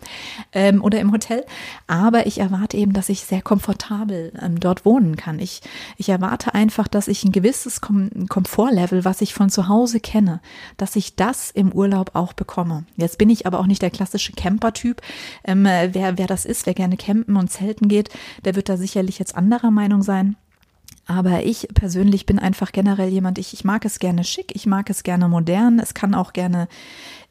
ähm, 0.53 0.82
oder 0.82 1.00
im 1.00 1.12
Hotel, 1.12 1.44
aber 1.87 2.26
ich 2.26 2.38
erwarte 2.38 2.76
eben, 2.76 2.93
dass 2.93 3.09
ich 3.09 3.21
sehr 3.21 3.43
komfortabel 3.43 4.32
ähm, 4.41 4.61
dort 4.61 4.85
wohnen 4.85 5.17
kann. 5.17 5.38
Ich, 5.38 5.62
ich 5.97 6.09
erwarte 6.09 6.55
einfach, 6.55 6.88
dass 6.88 7.09
ich 7.09 7.25
ein 7.25 7.32
gewisses 7.32 7.81
Kom 7.81 8.11
Komfortlevel, 8.29 9.05
was 9.05 9.21
ich 9.21 9.35
von 9.35 9.50
zu 9.50 9.69
Hause 9.69 10.00
kenne, 10.00 10.41
dass 10.76 10.97
ich 10.97 11.17
das 11.17 11.50
im 11.50 11.73
Urlaub 11.73 12.11
auch 12.14 12.32
bekomme. 12.32 12.85
Jetzt 12.97 13.08
Jetzt 13.09 13.17
bin 13.17 13.31
ich 13.31 13.47
aber 13.47 13.59
auch 13.59 13.67
nicht 13.67 13.81
der 13.81 13.91
klassische 13.91 14.33
Camper-Typ. 14.33 15.01
Ähm, 15.43 15.65
wer, 15.65 16.19
wer 16.19 16.27
das 16.27 16.45
ist, 16.45 16.67
wer 16.67 16.75
gerne 16.75 16.99
campen 16.99 17.37
und 17.37 17.51
zelten 17.51 17.89
geht, 17.89 18.11
der 18.45 18.55
wird 18.55 18.69
da 18.69 18.77
sicherlich 18.77 19.19
jetzt 19.19 19.35
anderer 19.35 19.71
Meinung 19.71 20.03
sein. 20.03 20.37
Aber 21.07 21.43
ich 21.43 21.69
persönlich 21.73 22.27
bin 22.27 22.39
einfach 22.39 22.71
generell 22.71 23.09
jemand, 23.09 23.39
ich, 23.39 23.55
ich 23.55 23.65
mag 23.65 23.87
es 23.87 23.99
gerne 23.99 24.25
schick, 24.25 24.55
ich 24.55 24.67
mag 24.67 24.91
es 24.91 25.05
gerne 25.05 25.27
modern, 25.27 25.79
es 25.79 25.95
kann 25.95 26.15
auch 26.15 26.35
gerne, 26.35 26.69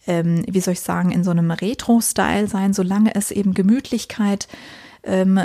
ähm, 0.07 0.43
wie 0.49 0.61
soll 0.61 0.73
ich 0.73 0.81
sagen, 0.81 1.11
in 1.11 1.23
so 1.23 1.29
einem 1.29 1.51
Retro-Style 1.51 2.47
sein, 2.47 2.73
solange 2.73 3.13
es 3.13 3.29
eben 3.29 3.53
Gemütlichkeit 3.53 4.47
ähm, 5.03 5.39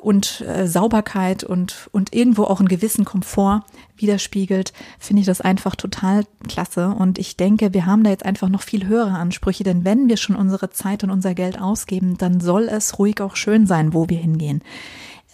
und 0.00 0.42
äh, 0.42 0.66
Sauberkeit 0.66 1.44
und, 1.44 1.88
und 1.92 2.14
irgendwo 2.14 2.44
auch 2.44 2.60
einen 2.60 2.68
gewissen 2.68 3.04
Komfort 3.04 3.64
widerspiegelt, 3.96 4.72
finde 4.98 5.20
ich 5.20 5.26
das 5.26 5.40
einfach 5.40 5.76
total 5.76 6.24
klasse. 6.48 6.88
Und 6.88 7.18
ich 7.18 7.36
denke, 7.36 7.74
wir 7.74 7.86
haben 7.86 8.04
da 8.04 8.10
jetzt 8.10 8.24
einfach 8.24 8.48
noch 8.48 8.62
viel 8.62 8.86
höhere 8.86 9.12
Ansprüche, 9.12 9.64
denn 9.64 9.84
wenn 9.84 10.08
wir 10.08 10.16
schon 10.16 10.36
unsere 10.36 10.70
Zeit 10.70 11.04
und 11.04 11.10
unser 11.10 11.34
Geld 11.34 11.60
ausgeben, 11.60 12.16
dann 12.18 12.40
soll 12.40 12.68
es 12.68 12.98
ruhig 12.98 13.20
auch 13.20 13.36
schön 13.36 13.66
sein, 13.66 13.94
wo 13.94 14.08
wir 14.08 14.18
hingehen. 14.18 14.62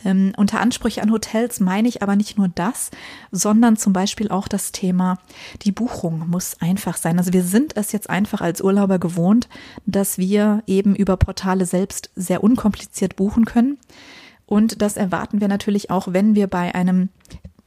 Ähm, 0.06 0.32
unter 0.36 0.60
Ansprüche 0.60 1.02
an 1.02 1.10
Hotels 1.10 1.58
meine 1.58 1.88
ich 1.88 2.00
aber 2.00 2.14
nicht 2.14 2.38
nur 2.38 2.46
das, 2.46 2.92
sondern 3.32 3.76
zum 3.76 3.92
Beispiel 3.92 4.28
auch 4.28 4.46
das 4.46 4.70
Thema, 4.70 5.18
die 5.62 5.72
Buchung 5.72 6.28
muss 6.28 6.60
einfach 6.60 6.96
sein. 6.96 7.18
Also 7.18 7.32
wir 7.32 7.42
sind 7.42 7.76
es 7.76 7.90
jetzt 7.90 8.08
einfach 8.08 8.40
als 8.40 8.60
Urlauber 8.60 9.00
gewohnt, 9.00 9.48
dass 9.84 10.16
wir 10.16 10.62
eben 10.68 10.94
über 10.94 11.16
Portale 11.16 11.66
selbst 11.66 12.10
sehr 12.14 12.44
unkompliziert 12.44 13.16
buchen 13.16 13.46
können. 13.46 13.78
Und 14.46 14.80
das 14.80 14.96
erwarten 14.96 15.40
wir 15.40 15.48
natürlich 15.48 15.90
auch, 15.90 16.12
wenn 16.12 16.36
wir 16.36 16.46
bei 16.46 16.72
einem 16.72 17.08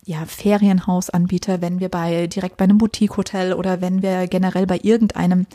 ja, 0.05 0.25
Ferienhausanbieter, 0.25 1.61
wenn 1.61 1.81
wir 1.81 1.89
bei 1.89 2.27
direkt 2.27 2.55
bei 2.55 2.63
einem 2.63 2.77
Boutique-Hotel 2.77 3.51
oder 3.51 3.81
wenn 3.81 4.01
wir 4.01 4.27
generell 4.27 4.65
bei 4.65 4.79
irgendeinem 4.81 5.45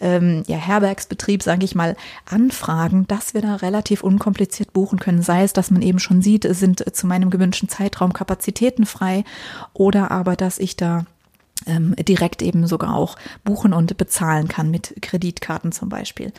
ähm, 0.00 0.42
ja, 0.46 0.56
Herbergsbetrieb, 0.56 1.42
sage 1.42 1.64
ich 1.64 1.74
mal, 1.74 1.96
anfragen, 2.24 3.06
dass 3.06 3.34
wir 3.34 3.42
da 3.42 3.56
relativ 3.56 4.02
unkompliziert 4.02 4.72
buchen 4.72 4.98
können. 4.98 5.22
Sei 5.22 5.42
es, 5.42 5.52
dass 5.52 5.70
man 5.70 5.82
eben 5.82 5.98
schon 5.98 6.22
sieht, 6.22 6.44
sind 6.54 6.94
zu 6.94 7.06
meinem 7.06 7.30
gewünschten 7.30 7.68
Zeitraum 7.68 8.12
Kapazitäten 8.12 8.86
frei 8.86 9.24
oder 9.72 10.10
aber, 10.10 10.36
dass 10.36 10.58
ich 10.58 10.76
da 10.76 11.04
ähm, 11.66 11.94
direkt 11.96 12.42
eben 12.42 12.66
sogar 12.66 12.94
auch 12.94 13.16
buchen 13.44 13.72
und 13.72 13.96
bezahlen 13.96 14.48
kann 14.48 14.70
mit 14.70 14.94
Kreditkarten 15.02 15.72
zum 15.72 15.88
Beispiel. 15.88 16.32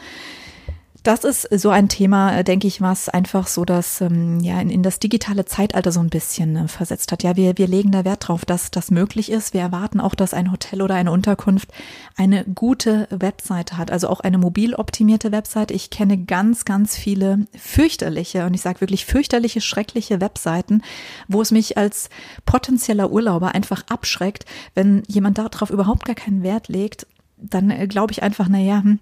Das 1.04 1.24
ist 1.24 1.48
so 1.60 1.72
ein 1.72 1.90
Thema, 1.90 2.38
äh, 2.38 2.44
denke 2.44 2.68
ich, 2.68 2.80
was 2.80 3.10
einfach 3.10 3.48
so 3.48 3.66
das 3.66 4.02
ähm, 4.02 4.40
ja 4.42 4.62
in, 4.62 4.70
in, 4.70 4.84
das 4.84 5.00
digitale 5.00 5.46
Zeitalter 5.46 5.92
so 5.92 6.00
ein 6.00 6.12
bisschen 6.12 6.56
äh, 6.56 6.68
versetzt 6.68 7.12
hat. 7.12 7.24
Ja, 7.24 7.36
wir, 7.36 7.58
wir 7.58 7.68
legen 7.68 7.92
da 7.92 8.06
Wert 8.06 8.28
drauf, 8.28 8.46
dass 8.46 8.70
das 8.70 8.92
möglich 8.92 9.32
ist. 9.32 9.56
Wir 9.56 9.62
erwarten 9.62 10.00
auch, 10.00 10.14
dass 10.14 10.36
ein 10.36 10.52
Hotel 10.52 10.80
oder 10.80 10.94
eine 10.94 11.12
Unterkunft 11.12 11.70
eine 12.18 12.46
gute 12.46 13.08
Webseite 13.10 13.80
hat, 13.80 13.90
also 13.90 14.10
auch 14.10 14.20
eine 14.20 14.38
mobil 14.38 14.76
optimierte 14.76 15.32
Webseite. 15.32 15.74
Ich 15.74 15.90
kenne 15.90 16.20
ganz, 16.20 16.66
ganz 16.66 16.96
viele 16.96 17.48
fürchterliche 17.58 18.46
und 18.46 18.54
ich 18.54 18.62
sage 18.62 18.82
wirklich 18.82 19.08
fürchterliche, 19.08 19.60
schreckliche 19.60 20.22
Webseiten, 20.22 20.84
wo 21.28 21.42
es 21.42 21.50
mich 21.50 21.80
als 21.80 22.12
potenzieller 22.46 23.12
Urlauber 23.12 23.56
einfach 23.56 23.84
abschreckt, 23.90 24.46
wenn 24.76 25.02
jemand 25.08 25.40
darauf 25.40 25.72
überhaupt 25.72 26.06
gar 26.06 26.16
keinen 26.16 26.44
Wert 26.44 26.68
legt 26.68 27.08
dann 27.42 27.70
äh, 27.70 27.88
glaube 27.88 28.12
ich 28.12 28.24
einfach, 28.24 28.48
na 28.50 28.60
ja, 28.60 28.82
hm, 28.82 29.00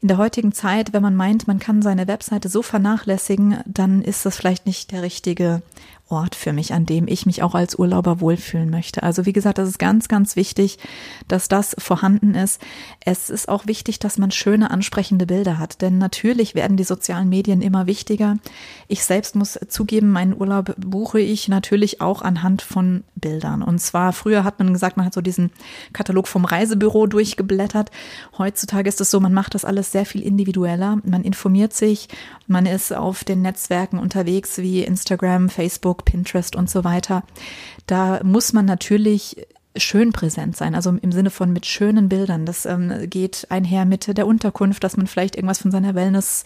in 0.00 0.08
der 0.08 0.18
heutigen 0.18 0.52
Zeit, 0.52 0.92
wenn 0.92 1.02
man 1.02 1.16
meint, 1.16 1.48
man 1.48 1.58
kann 1.58 1.82
seine 1.82 2.06
Webseite 2.06 2.48
so 2.48 2.62
vernachlässigen, 2.62 3.58
dann 3.66 4.02
ist 4.02 4.24
das 4.26 4.36
vielleicht 4.36 4.66
nicht 4.66 4.92
der 4.92 5.02
richtige 5.02 5.62
Ort 6.10 6.34
für 6.34 6.52
mich, 6.52 6.72
an 6.72 6.86
dem 6.86 7.06
ich 7.06 7.26
mich 7.26 7.42
auch 7.42 7.54
als 7.54 7.74
Urlauber 7.74 8.20
wohlfühlen 8.20 8.70
möchte. 8.70 9.02
Also 9.02 9.26
wie 9.26 9.32
gesagt, 9.32 9.58
das 9.58 9.68
ist 9.68 9.78
ganz, 9.78 10.08
ganz 10.08 10.36
wichtig, 10.36 10.78
dass 11.28 11.48
das 11.48 11.76
vorhanden 11.78 12.34
ist. 12.34 12.60
Es 13.04 13.30
ist 13.30 13.48
auch 13.48 13.66
wichtig, 13.66 13.98
dass 13.98 14.18
man 14.18 14.30
schöne, 14.30 14.70
ansprechende 14.70 15.26
Bilder 15.26 15.58
hat, 15.58 15.82
denn 15.82 15.98
natürlich 15.98 16.54
werden 16.54 16.76
die 16.76 16.84
sozialen 16.84 17.28
Medien 17.28 17.62
immer 17.62 17.86
wichtiger. 17.86 18.38
Ich 18.88 19.04
selbst 19.04 19.36
muss 19.36 19.58
zugeben, 19.68 20.10
meinen 20.10 20.38
Urlaub 20.38 20.74
buche 20.78 21.20
ich 21.20 21.48
natürlich 21.48 22.00
auch 22.00 22.22
anhand 22.22 22.62
von 22.62 23.04
Bildern. 23.14 23.62
Und 23.62 23.78
zwar 23.80 24.12
früher 24.12 24.44
hat 24.44 24.58
man 24.58 24.72
gesagt, 24.72 24.96
man 24.96 25.06
hat 25.06 25.14
so 25.14 25.20
diesen 25.20 25.50
Katalog 25.92 26.28
vom 26.28 26.44
Reisebüro 26.44 27.06
durchgeblättert. 27.06 27.90
Heutzutage 28.38 28.88
ist 28.88 29.00
es 29.00 29.10
so, 29.10 29.20
man 29.20 29.34
macht 29.34 29.54
das 29.54 29.64
alles 29.64 29.92
sehr 29.92 30.06
viel 30.06 30.22
individueller. 30.22 30.98
Man 31.04 31.22
informiert 31.22 31.74
sich, 31.74 32.08
man 32.46 32.66
ist 32.66 32.92
auf 32.94 33.24
den 33.24 33.42
Netzwerken 33.42 33.98
unterwegs 33.98 34.58
wie 34.58 34.82
Instagram, 34.82 35.48
Facebook, 35.48 35.97
Facebook, 35.98 36.04
Pinterest 36.04 36.56
und 36.56 36.70
so 36.70 36.84
weiter. 36.84 37.22
Da 37.86 38.20
muss 38.22 38.52
man 38.52 38.64
natürlich 38.64 39.46
schön 39.76 40.12
präsent 40.12 40.56
sein, 40.56 40.74
also 40.74 40.96
im 41.02 41.12
Sinne 41.12 41.30
von 41.30 41.52
mit 41.52 41.64
schönen 41.64 42.08
Bildern. 42.08 42.46
Das 42.46 42.66
ähm, 42.66 43.08
geht 43.08 43.46
einher 43.50 43.84
mit 43.84 44.16
der 44.16 44.26
Unterkunft, 44.26 44.82
dass 44.82 44.96
man 44.96 45.06
vielleicht 45.06 45.36
irgendwas 45.36 45.60
von 45.60 45.70
seiner 45.70 45.94
Wellness, 45.94 46.44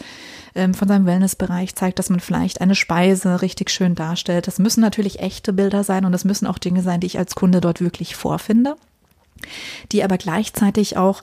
ähm, 0.54 0.74
von 0.74 0.88
seinem 0.88 1.06
Wellnessbereich 1.06 1.74
zeigt, 1.74 1.98
dass 1.98 2.10
man 2.10 2.20
vielleicht 2.20 2.60
eine 2.60 2.74
Speise 2.74 3.40
richtig 3.40 3.70
schön 3.70 3.94
darstellt. 3.94 4.48
Das 4.48 4.58
müssen 4.58 4.80
natürlich 4.80 5.20
echte 5.20 5.52
Bilder 5.52 5.82
sein 5.82 6.04
und 6.04 6.12
das 6.12 6.24
müssen 6.24 6.46
auch 6.46 6.58
Dinge 6.58 6.82
sein, 6.82 7.00
die 7.00 7.06
ich 7.06 7.18
als 7.18 7.34
Kunde 7.34 7.60
dort 7.60 7.80
wirklich 7.80 8.16
vorfinde 8.16 8.76
die 9.90 10.04
aber 10.04 10.18
gleichzeitig 10.18 10.96
auch 10.96 11.22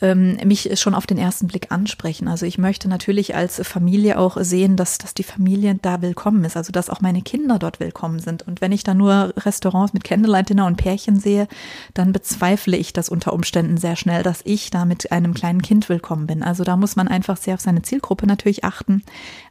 ähm, 0.00 0.38
mich 0.44 0.70
schon 0.80 0.94
auf 0.94 1.06
den 1.06 1.18
ersten 1.18 1.46
Blick 1.46 1.70
ansprechen. 1.70 2.28
Also 2.28 2.46
ich 2.46 2.58
möchte 2.58 2.88
natürlich 2.88 3.34
als 3.34 3.60
Familie 3.66 4.18
auch 4.18 4.36
sehen, 4.40 4.76
dass, 4.76 4.98
dass 4.98 5.14
die 5.14 5.22
Familie 5.22 5.76
da 5.80 6.02
willkommen 6.02 6.44
ist, 6.44 6.56
also 6.56 6.72
dass 6.72 6.90
auch 6.90 7.00
meine 7.00 7.22
Kinder 7.22 7.58
dort 7.58 7.80
willkommen 7.80 8.18
sind. 8.18 8.46
Und 8.46 8.60
wenn 8.60 8.72
ich 8.72 8.84
da 8.84 8.94
nur 8.94 9.32
Restaurants 9.36 9.92
mit 9.92 10.04
Candlelight 10.04 10.50
Dinner 10.50 10.66
und 10.66 10.76
Pärchen 10.76 11.18
sehe, 11.18 11.48
dann 11.94 12.12
bezweifle 12.12 12.76
ich 12.76 12.92
das 12.92 13.08
unter 13.08 13.32
Umständen 13.32 13.76
sehr 13.76 13.96
schnell, 13.96 14.22
dass 14.22 14.40
ich 14.44 14.70
da 14.70 14.84
mit 14.84 15.12
einem 15.12 15.34
kleinen 15.34 15.62
Kind 15.62 15.88
willkommen 15.88 16.26
bin. 16.26 16.42
Also 16.42 16.64
da 16.64 16.76
muss 16.76 16.96
man 16.96 17.08
einfach 17.08 17.36
sehr 17.36 17.54
auf 17.54 17.60
seine 17.60 17.82
Zielgruppe 17.82 18.26
natürlich 18.26 18.64
achten. 18.64 19.02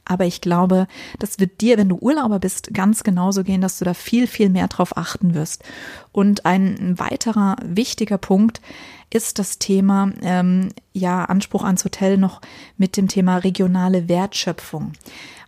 Aber 0.06 0.26
ich 0.26 0.42
glaube, 0.42 0.88
das 1.20 1.40
wird 1.40 1.62
dir, 1.62 1.78
wenn 1.78 1.90
du 1.90 1.98
Urlauber 1.98 2.40
bist, 2.40 2.74
ganz 2.74 3.04
genauso 3.04 3.44
gehen, 3.44 3.62
dass 3.62 3.80
du 3.80 3.86
da 3.86 3.94
viel, 3.94 4.28
viel 4.28 4.50
mehr 4.50 4.68
drauf 4.68 4.98
achten 4.98 5.34
wirst. 5.34 5.64
Und 6.12 6.46
ein 6.46 7.00
weiterer 7.00 7.56
wichtiger 7.64 8.18
Punkt 8.18 8.62
ist 9.10 9.40
das 9.40 9.60
Thema, 9.60 10.12
ähm, 10.22 10.70
ja, 10.92 11.26
Anspruch 11.26 11.64
ans 11.64 11.86
Hotel 11.86 12.18
noch 12.18 12.42
mit 12.78 12.98
dem 12.98 13.08
Thema 13.08 13.38
regionale 13.38 14.10
Wertschöpfung. 14.10 14.94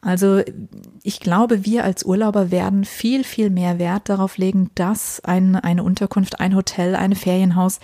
Also 0.01 0.41
ich 1.01 1.19
glaube, 1.19 1.65
wir 1.65 1.83
als 1.83 2.03
Urlauber 2.03 2.51
werden 2.51 2.85
viel, 2.85 3.23
viel 3.23 3.49
mehr 3.49 3.79
Wert 3.79 4.07
darauf 4.07 4.37
legen, 4.37 4.69
dass 4.75 5.19
ein, 5.25 5.55
eine 5.55 5.81
Unterkunft, 5.83 6.39
ein 6.39 6.55
Hotel, 6.55 6.95
ein 6.95 7.15
Ferienhaus 7.15 7.79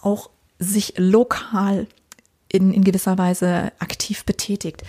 auch 0.00 0.30
sich 0.58 0.94
lokal 0.96 1.86
in, 2.48 2.72
in 2.72 2.82
gewisser 2.82 3.18
Weise 3.18 3.72
aktiv 3.78 4.24
betätigt. 4.24 4.82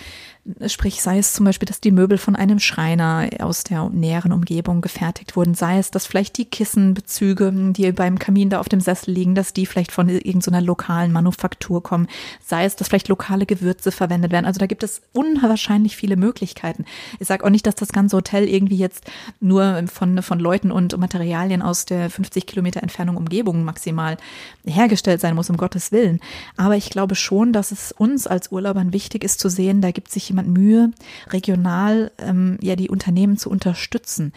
Sprich, 0.65 1.03
sei 1.03 1.19
es 1.19 1.33
zum 1.33 1.45
Beispiel, 1.45 1.67
dass 1.67 1.81
die 1.81 1.91
Möbel 1.91 2.17
von 2.17 2.35
einem 2.35 2.57
Schreiner 2.57 3.29
aus 3.41 3.63
der 3.63 3.89
näheren 3.89 4.31
Umgebung 4.31 4.81
gefertigt 4.81 5.35
wurden, 5.35 5.53
sei 5.53 5.77
es, 5.77 5.91
dass 5.91 6.07
vielleicht 6.07 6.35
die 6.39 6.45
Kissenbezüge, 6.45 7.53
die 7.71 7.91
beim 7.91 8.17
Kamin 8.17 8.49
da 8.49 8.59
auf 8.59 8.67
dem 8.67 8.81
Sessel 8.81 9.11
liegen, 9.11 9.35
dass 9.35 9.53
die 9.53 9.67
vielleicht 9.67 9.91
von 9.91 10.09
irgendeiner 10.09 10.61
lokalen 10.61 11.11
Manufaktur 11.11 11.83
kommen, 11.83 12.07
sei 12.43 12.65
es, 12.65 12.75
dass 12.75 12.87
vielleicht 12.87 13.07
lokale 13.07 13.45
Gewürze 13.45 13.91
verwendet 13.91 14.31
werden. 14.31 14.47
Also 14.47 14.57
da 14.57 14.65
gibt 14.65 14.81
es 14.81 15.03
unwahrscheinlich 15.13 15.95
viele 15.95 16.15
Möglichkeiten. 16.15 16.85
Ich 17.19 17.27
sage 17.27 17.45
auch 17.45 17.51
nicht, 17.51 17.67
dass 17.67 17.75
das 17.75 17.89
ganze 17.89 18.17
Hotel 18.17 18.49
irgendwie 18.49 18.77
jetzt 18.77 19.11
nur 19.41 19.83
von, 19.93 20.23
von 20.23 20.39
Leuten 20.39 20.71
und 20.71 20.97
Materialien 20.97 21.61
aus 21.61 21.85
der 21.85 22.09
50 22.09 22.47
Kilometer 22.47 22.81
Entfernung 22.81 23.15
Umgebung 23.15 23.63
maximal 23.63 24.17
hergestellt 24.65 25.21
sein 25.21 25.35
muss, 25.35 25.51
um 25.51 25.57
Gottes 25.57 25.91
Willen. 25.91 26.19
Aber 26.57 26.75
ich 26.77 26.89
glaube 26.89 27.13
schon, 27.13 27.53
dass 27.53 27.71
es 27.71 27.91
uns 27.91 28.25
als 28.25 28.51
Urlaubern 28.51 28.91
wichtig 28.91 29.23
ist 29.23 29.39
zu 29.39 29.47
sehen, 29.47 29.81
da 29.81 29.91
gibt 29.91 30.09
sich 30.09 30.30
jemand 30.31 30.49
Mühe, 30.49 30.91
regional 31.29 32.11
ähm, 32.17 32.57
ja 32.61 32.75
die 32.75 32.89
Unternehmen 32.89 33.37
zu 33.37 33.49
unterstützen. 33.49 34.33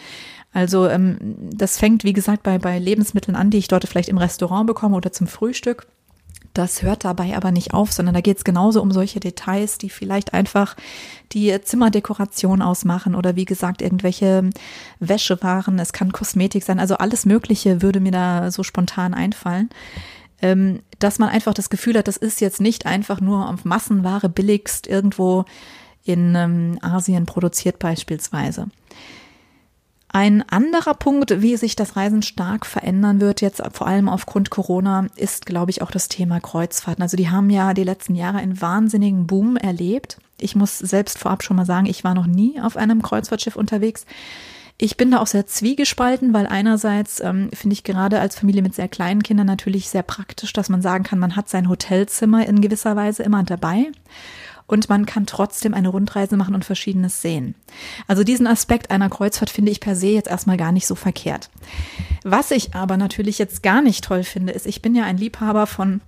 Also 0.52 0.88
ähm, 0.88 1.18
das 1.52 1.78
fängt, 1.78 2.04
wie 2.04 2.12
gesagt, 2.12 2.42
bei, 2.42 2.58
bei 2.58 2.78
Lebensmitteln 2.78 3.36
an, 3.36 3.50
die 3.50 3.58
ich 3.58 3.68
dort 3.68 3.86
vielleicht 3.86 4.08
im 4.08 4.18
Restaurant 4.18 4.66
bekomme 4.66 4.96
oder 4.96 5.12
zum 5.12 5.26
Frühstück. 5.26 5.86
Das 6.52 6.82
hört 6.82 7.04
dabei 7.04 7.36
aber 7.36 7.50
nicht 7.50 7.74
auf, 7.74 7.90
sondern 7.90 8.14
da 8.14 8.20
geht 8.20 8.36
es 8.36 8.44
genauso 8.44 8.80
um 8.80 8.92
solche 8.92 9.18
Details, 9.18 9.76
die 9.76 9.90
vielleicht 9.90 10.34
einfach 10.34 10.76
die 11.32 11.60
Zimmerdekoration 11.60 12.62
ausmachen 12.62 13.16
oder 13.16 13.34
wie 13.34 13.44
gesagt 13.44 13.82
irgendwelche 13.82 14.50
Wäschewaren. 15.00 15.80
Es 15.80 15.92
kann 15.92 16.12
Kosmetik 16.12 16.62
sein, 16.62 16.78
also 16.78 16.96
alles 16.98 17.26
Mögliche 17.26 17.82
würde 17.82 17.98
mir 17.98 18.12
da 18.12 18.52
so 18.52 18.62
spontan 18.62 19.14
einfallen 19.14 19.68
ähm, 20.44 20.80
dass 20.98 21.18
man 21.18 21.30
einfach 21.30 21.54
das 21.54 21.70
Gefühl 21.70 21.96
hat, 21.96 22.06
das 22.06 22.18
ist 22.18 22.42
jetzt 22.42 22.60
nicht 22.60 22.84
einfach 22.84 23.20
nur 23.20 23.48
auf 23.48 23.64
Massenware 23.64 24.28
billigst 24.28 24.86
irgendwo 24.86 25.46
in 26.04 26.34
ähm, 26.34 26.78
Asien 26.82 27.26
produziert 27.26 27.78
beispielsweise. 27.78 28.68
Ein 30.08 30.49
anderer 30.49 30.94
Punkt, 30.94 31.42
wie 31.42 31.56
sich 31.56 31.75
das 31.75 31.96
Reisen 31.96 32.23
stark 32.23 32.66
verändern 32.66 33.20
wird, 33.20 33.40
jetzt 33.40 33.61
vor 33.73 33.88
allem 33.88 34.08
aufgrund 34.08 34.49
Corona, 34.49 35.08
ist, 35.16 35.44
glaube 35.44 35.73
ich, 35.73 35.82
auch 35.82 35.90
das 35.90 36.06
Thema 36.06 36.38
Kreuzfahrten. 36.38 37.02
Also 37.02 37.16
die 37.16 37.30
haben 37.30 37.50
ja 37.50 37.75
die 37.75 37.82
letzten 37.82 38.14
Jahre 38.14 38.38
einen 38.38 38.61
wahnsinnigen 38.61 39.26
Boom 39.26 39.56
erlebt. 39.56 40.18
Ich 40.38 40.54
muss 40.54 40.78
selbst 40.78 41.18
vorab 41.18 41.42
schon 41.42 41.56
mal 41.56 41.66
sagen, 41.66 41.87
ich 41.87 42.04
war 42.04 42.14
noch 42.14 42.28
nie 42.28 42.61
auf 42.61 42.76
einem 42.76 43.02
Kreuzfahrtschiff 43.02 43.56
unterwegs. 43.56 44.06
Ich 44.78 44.96
bin 44.96 45.11
da 45.11 45.18
auch 45.18 45.26
sehr 45.26 45.46
zwiegespalten, 45.46 46.32
weil 46.32 46.46
einerseits 46.46 47.18
ähm, 47.18 47.50
finde 47.52 47.75
ich 47.75 47.82
gerade 47.82 48.20
als 48.20 48.38
Familie 48.38 48.62
mit 48.62 48.76
sehr 48.76 48.88
kleinen 48.88 49.25
Kindern 49.25 49.49
natürlich 49.49 49.88
sehr 49.88 50.04
praktisch, 50.04 50.52
dass 50.52 50.68
man 50.68 50.80
sagen 50.80 51.02
kann, 51.02 51.18
man 51.18 51.34
hat 51.34 51.49
sein 51.49 51.68
Hotelzimmer 51.68 52.46
in 52.46 52.61
gewisser 52.61 52.94
Weise 52.94 53.25
immer 53.25 53.42
dabei 53.42 53.90
und 54.66 54.88
man 54.88 55.06
kann 55.06 55.26
trotzdem 55.26 55.75
eine 55.75 55.88
Rundreise 55.88 56.37
machen 56.37 56.54
und 56.54 56.64
verschiedenes 56.64 57.21
sehen. 57.21 57.54
Also 58.06 58.25
diesen 58.25 58.47
Aspekt 58.47 58.90
einer 58.90 59.11
Kreuzfahrt 59.11 59.50
finde 59.50 59.71
ich 59.73 59.80
per 59.80 59.97
se 59.97 60.09
jetzt 60.09 60.28
erstmal 60.28 60.56
gar 60.56 60.73
nicht 60.73 60.87
so 60.87 60.94
verkehrt. 60.94 61.50
Was 62.23 62.50
ich 62.50 62.75
aber 62.75 62.97
natürlich 62.97 63.38
jetzt 63.38 63.62
gar 63.62 63.83
nicht 63.83 64.04
toll 64.04 64.25
finde, 64.25 64.52
ist, 64.52 64.66
ich 64.66 64.83
bin 64.83 64.94
ja 64.94 65.04
ein 65.04 65.18
Liebhaber 65.18 65.66
von 65.66 66.00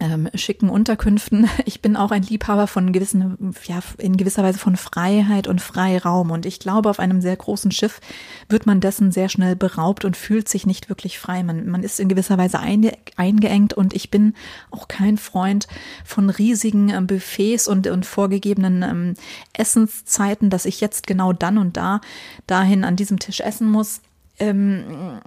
ähm, 0.00 0.28
schicken 0.34 0.68
Unterkünften. 0.68 1.48
Ich 1.66 1.82
bin 1.82 1.96
auch 1.96 2.10
ein 2.10 2.22
Liebhaber 2.22 2.66
von 2.66 2.90
gewissen, 2.90 3.54
ja, 3.66 3.80
in 3.98 4.16
gewisser 4.16 4.42
Weise 4.42 4.58
von 4.58 4.76
Freiheit 4.76 5.46
und 5.46 5.60
Freiraum. 5.60 6.30
Und 6.30 6.46
ich 6.46 6.58
glaube, 6.58 6.90
auf 6.90 6.98
einem 6.98 7.20
sehr 7.20 7.36
großen 7.36 7.70
Schiff 7.70 8.00
wird 8.48 8.66
man 8.66 8.80
dessen 8.80 9.12
sehr 9.12 9.28
schnell 9.28 9.54
beraubt 9.54 10.04
und 10.04 10.16
fühlt 10.16 10.48
sich 10.48 10.66
nicht 10.66 10.88
wirklich 10.88 11.18
frei. 11.18 11.42
Man, 11.42 11.68
man 11.68 11.82
ist 11.82 12.00
in 12.00 12.08
gewisser 12.08 12.38
Weise 12.38 12.58
ein, 12.58 12.90
eingeengt 13.16 13.74
und 13.74 13.94
ich 13.94 14.10
bin 14.10 14.34
auch 14.70 14.88
kein 14.88 15.16
Freund 15.16 15.68
von 16.04 16.30
riesigen 16.30 16.88
ähm, 16.88 17.06
Buffets 17.06 17.68
und, 17.68 17.86
und 17.86 18.06
vorgegebenen 18.06 18.82
ähm, 18.82 19.14
Essenszeiten, 19.52 20.50
dass 20.50 20.64
ich 20.64 20.80
jetzt 20.80 21.06
genau 21.06 21.32
dann 21.32 21.58
und 21.58 21.76
da 21.76 22.00
dahin 22.46 22.84
an 22.84 22.96
diesem 22.96 23.18
Tisch 23.18 23.40
essen 23.40 23.70
muss. 23.70 24.00
Ähm, 24.38 25.20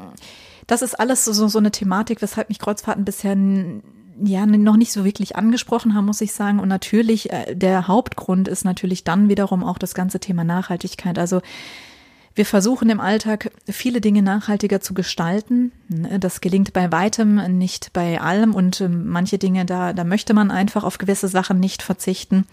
das 0.68 0.82
ist 0.82 1.00
alles 1.00 1.26
so, 1.26 1.48
so 1.48 1.58
eine 1.58 1.72
Thematik, 1.72 2.22
weshalb 2.22 2.50
mich 2.50 2.60
Kreuzfahrten 2.60 3.06
bisher 3.06 3.36
ja 4.22 4.46
noch 4.46 4.78
nicht 4.78 4.92
so 4.92 5.06
wirklich 5.06 5.36
angesprochen 5.36 5.96
haben, 5.96 6.06
muss 6.06 6.22
ich 6.22 6.34
sagen. 6.34 6.60
Und 6.60 6.68
natürlich, 6.68 7.32
äh, 7.32 7.56
der 7.56 7.88
Hauptgrund 7.88 8.48
ist 8.48 8.66
natürlich 8.66 9.04
dann 9.04 9.30
wiederum 9.30 9.64
auch 9.64 9.78
das 9.78 9.94
ganze 9.94 10.20
Thema 10.20 10.44
Nachhaltigkeit. 10.44 11.18
Also 11.18 11.42
wir 12.36 12.46
versuchen 12.46 12.90
im 12.90 13.00
Alltag 13.00 13.52
viele 13.70 14.02
Dinge 14.02 14.24
nachhaltiger 14.24 14.82
zu 14.82 14.94
gestalten. 14.94 15.72
Das 15.88 16.42
gelingt 16.42 16.74
bei 16.74 16.92
weitem 16.92 17.36
nicht 17.58 17.94
bei 17.94 18.20
allem 18.20 18.56
und 18.56 18.82
ähm, 18.82 19.08
manche 19.08 19.38
Dinge, 19.38 19.66
da, 19.66 19.94
da 19.94 20.04
möchte 20.04 20.34
man 20.34 20.50
einfach 20.50 20.84
auf 20.84 20.98
gewisse 20.98 21.28
Sachen 21.28 21.60
nicht 21.60 21.84
verzichten. 21.84 22.46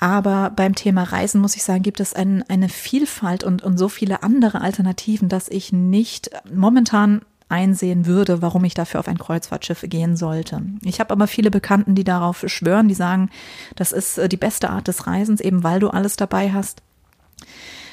Aber 0.00 0.50
beim 0.50 0.74
Thema 0.74 1.02
Reisen 1.02 1.40
muss 1.40 1.56
ich 1.56 1.64
sagen, 1.64 1.82
gibt 1.82 1.98
es 1.98 2.12
ein, 2.12 2.44
eine 2.48 2.68
Vielfalt 2.68 3.42
und, 3.42 3.62
und 3.62 3.78
so 3.78 3.88
viele 3.88 4.22
andere 4.22 4.60
Alternativen, 4.60 5.28
dass 5.28 5.48
ich 5.48 5.72
nicht 5.72 6.30
momentan 6.52 7.22
einsehen 7.48 8.06
würde, 8.06 8.42
warum 8.42 8.64
ich 8.64 8.74
dafür 8.74 9.00
auf 9.00 9.08
ein 9.08 9.18
Kreuzfahrtschiff 9.18 9.84
gehen 9.88 10.16
sollte. 10.16 10.62
Ich 10.82 11.00
habe 11.00 11.10
aber 11.10 11.26
viele 11.26 11.50
Bekannten, 11.50 11.94
die 11.94 12.04
darauf 12.04 12.44
schwören, 12.46 12.88
die 12.88 12.94
sagen, 12.94 13.30
das 13.76 13.92
ist 13.92 14.18
äh, 14.18 14.28
die 14.28 14.36
beste 14.36 14.70
Art 14.70 14.88
des 14.88 15.06
Reisens, 15.06 15.40
eben 15.40 15.64
weil 15.64 15.80
du 15.80 15.88
alles 15.88 16.16
dabei 16.16 16.52
hast. 16.52 16.82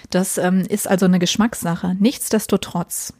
Das 0.09 0.37
ähm, 0.37 0.61
ist 0.61 0.87
also 0.87 1.05
eine 1.05 1.19
Geschmackssache. 1.19 1.95
Nichtsdestotrotz 1.99 3.13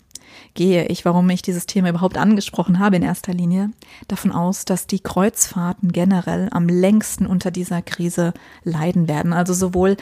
gehe 0.54 0.86
ich, 0.88 1.06
warum 1.06 1.30
ich 1.30 1.42
dieses 1.42 1.66
Thema 1.66 1.90
überhaupt 1.90 2.18
angesprochen 2.18 2.80
habe 2.80 2.96
in 2.96 3.04
erster 3.04 3.34
Linie, 3.34 3.72
davon 4.08 4.32
aus, 4.32 4.66
dass 4.66 4.88
die 4.88 5.00
Kreuzfahrten 5.00 5.92
generell 5.92 6.50
am 6.52 6.68
längsten 6.68 7.26
unter 7.26 7.52
dieser 7.52 7.82
Krise 7.82 8.34
leiden 8.64 9.08
werden. 9.08 9.34
Also 9.34 9.54
sowohl, 9.54 9.98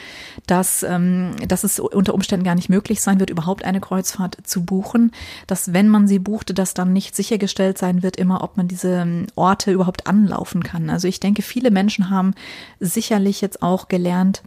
dass, 0.48 0.84
ähm, 0.84 1.36
dass 1.48 1.64
es 1.64 1.80
unter 1.80 2.14
Umständen 2.14 2.46
gar 2.46 2.56
nicht 2.56 2.70
möglich 2.70 3.02
sein 3.02 3.20
wird, 3.20 3.30
überhaupt 3.30 3.66
eine 3.66 3.82
Kreuzfahrt 3.82 4.38
zu 4.44 4.64
buchen, 4.64 5.12
dass 5.48 5.74
wenn 5.74 5.90
man 5.90 6.08
sie 6.08 6.20
buchte, 6.20 6.54
dass 6.54 6.74
dann 6.74 6.94
nicht 6.94 7.16
sichergestellt 7.16 7.78
sein 7.78 8.04
wird, 8.04 8.18
immer, 8.18 8.44
ob 8.44 8.58
man 8.58 8.68
diese 8.68 9.02
ähm, 9.02 9.28
Orte 9.36 9.72
überhaupt 9.72 10.08
anlaufen 10.08 10.64
kann. 10.64 10.90
Also 10.90 11.08
ich 11.08 11.20
denke, 11.20 11.42
viele 11.42 11.72
Menschen 11.72 12.10
haben 12.10 12.34
sicherlich 12.80 13.42
jetzt 13.42 13.64
auch 13.64 13.88
gelernt, 13.88 14.44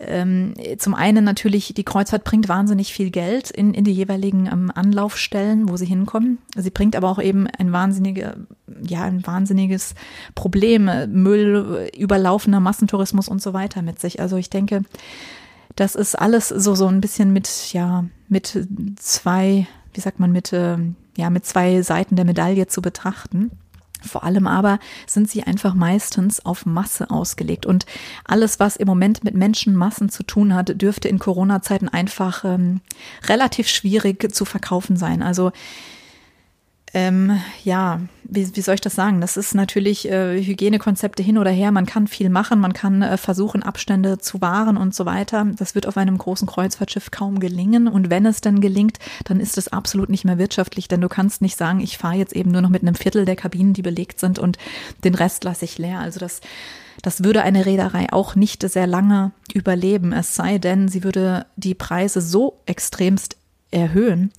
ähm, 0.00 0.54
zum 0.78 0.94
einen 0.94 1.24
natürlich, 1.24 1.74
die 1.74 1.84
Kreuzfahrt 1.84 2.22
bringt 2.22 2.48
wahnsinnig 2.48 2.92
viel 2.92 3.10
Geld 3.10 3.50
in, 3.50 3.74
in 3.74 3.82
die 3.82 3.92
jeweiligen 3.92 4.46
ähm, 4.46 4.70
Anlaufstellen, 4.72 5.68
wo 5.68 5.76
sie 5.76 5.86
hinkommen. 5.86 6.38
Sie 6.56 6.70
bringt 6.70 6.94
aber 6.94 7.10
auch 7.10 7.20
eben 7.20 7.48
ein 7.48 7.72
wahnsinnige, 7.72 8.36
ja, 8.86 9.02
ein 9.02 9.26
wahnsinniges 9.26 9.96
Problem, 10.36 10.88
Müll, 11.10 11.90
überlaufender 11.96 12.60
Massentourismus 12.60 13.28
und 13.28 13.42
so 13.42 13.52
weiter 13.54 13.82
mit 13.82 13.98
sich. 13.98 14.20
Also 14.20 14.36
ich 14.36 14.50
denke, 14.50 14.82
das 15.74 15.96
ist 15.96 16.16
alles 16.16 16.48
so, 16.48 16.76
so 16.76 16.86
ein 16.86 17.00
bisschen 17.00 17.32
mit, 17.32 17.72
ja, 17.72 18.04
mit 18.28 18.56
zwei, 18.96 19.66
wie 19.94 20.00
sagt 20.00 20.20
man, 20.20 20.30
mit, 20.30 20.52
äh, 20.52 20.76
ja, 21.16 21.30
mit 21.30 21.44
zwei 21.44 21.82
Seiten 21.82 22.14
der 22.14 22.24
Medaille 22.24 22.68
zu 22.68 22.82
betrachten. 22.82 23.50
Vor 24.00 24.24
allem 24.24 24.46
aber 24.46 24.78
sind 25.06 25.28
sie 25.28 25.42
einfach 25.42 25.74
meistens 25.74 26.44
auf 26.44 26.66
Masse 26.66 27.10
ausgelegt. 27.10 27.66
Und 27.66 27.86
alles, 28.24 28.60
was 28.60 28.76
im 28.76 28.86
Moment 28.86 29.24
mit 29.24 29.34
Menschenmassen 29.34 30.08
zu 30.08 30.22
tun 30.22 30.54
hat, 30.54 30.80
dürfte 30.80 31.08
in 31.08 31.18
Corona-Zeiten 31.18 31.88
einfach 31.88 32.44
ähm, 32.44 32.80
relativ 33.26 33.68
schwierig 33.68 34.32
zu 34.34 34.44
verkaufen 34.44 34.96
sein. 34.96 35.22
Also 35.22 35.52
ähm, 36.94 37.38
ja, 37.64 38.00
wie, 38.24 38.54
wie 38.56 38.60
soll 38.60 38.74
ich 38.74 38.80
das 38.80 38.94
sagen? 38.94 39.20
Das 39.20 39.36
ist 39.36 39.54
natürlich 39.54 40.08
äh, 40.10 40.42
Hygienekonzepte 40.42 41.22
hin 41.22 41.38
oder 41.38 41.50
her. 41.50 41.70
Man 41.70 41.86
kann 41.86 42.06
viel 42.06 42.30
machen, 42.30 42.60
man 42.60 42.72
kann 42.72 43.02
äh, 43.02 43.16
versuchen, 43.16 43.62
Abstände 43.62 44.18
zu 44.18 44.40
wahren 44.40 44.76
und 44.76 44.94
so 44.94 45.06
weiter. 45.06 45.46
Das 45.56 45.74
wird 45.74 45.86
auf 45.86 45.96
einem 45.96 46.18
großen 46.18 46.46
Kreuzfahrtschiff 46.46 47.10
kaum 47.10 47.40
gelingen. 47.40 47.88
Und 47.88 48.10
wenn 48.10 48.26
es 48.26 48.40
dann 48.40 48.60
gelingt, 48.60 48.98
dann 49.24 49.40
ist 49.40 49.58
es 49.58 49.68
absolut 49.68 50.08
nicht 50.08 50.24
mehr 50.24 50.38
wirtschaftlich, 50.38 50.88
denn 50.88 51.00
du 51.00 51.08
kannst 51.08 51.42
nicht 51.42 51.56
sagen, 51.56 51.80
ich 51.80 51.98
fahre 51.98 52.16
jetzt 52.16 52.34
eben 52.34 52.50
nur 52.50 52.62
noch 52.62 52.70
mit 52.70 52.82
einem 52.82 52.94
Viertel 52.94 53.24
der 53.24 53.36
Kabinen, 53.36 53.74
die 53.74 53.82
belegt 53.82 54.20
sind 54.20 54.38
und 54.38 54.58
den 55.04 55.14
Rest 55.14 55.44
lasse 55.44 55.64
ich 55.64 55.78
leer. 55.78 56.00
Also 56.00 56.20
das 56.20 56.40
das 57.02 57.22
würde 57.22 57.42
eine 57.42 57.64
Reederei 57.64 58.12
auch 58.12 58.34
nicht 58.34 58.68
sehr 58.68 58.88
lange 58.88 59.30
überleben, 59.54 60.12
es 60.12 60.34
sei 60.34 60.58
denn, 60.58 60.88
sie 60.88 61.04
würde 61.04 61.46
die 61.54 61.74
Preise 61.74 62.20
so 62.20 62.58
extremst 62.66 63.36
erhöhen, 63.70 64.32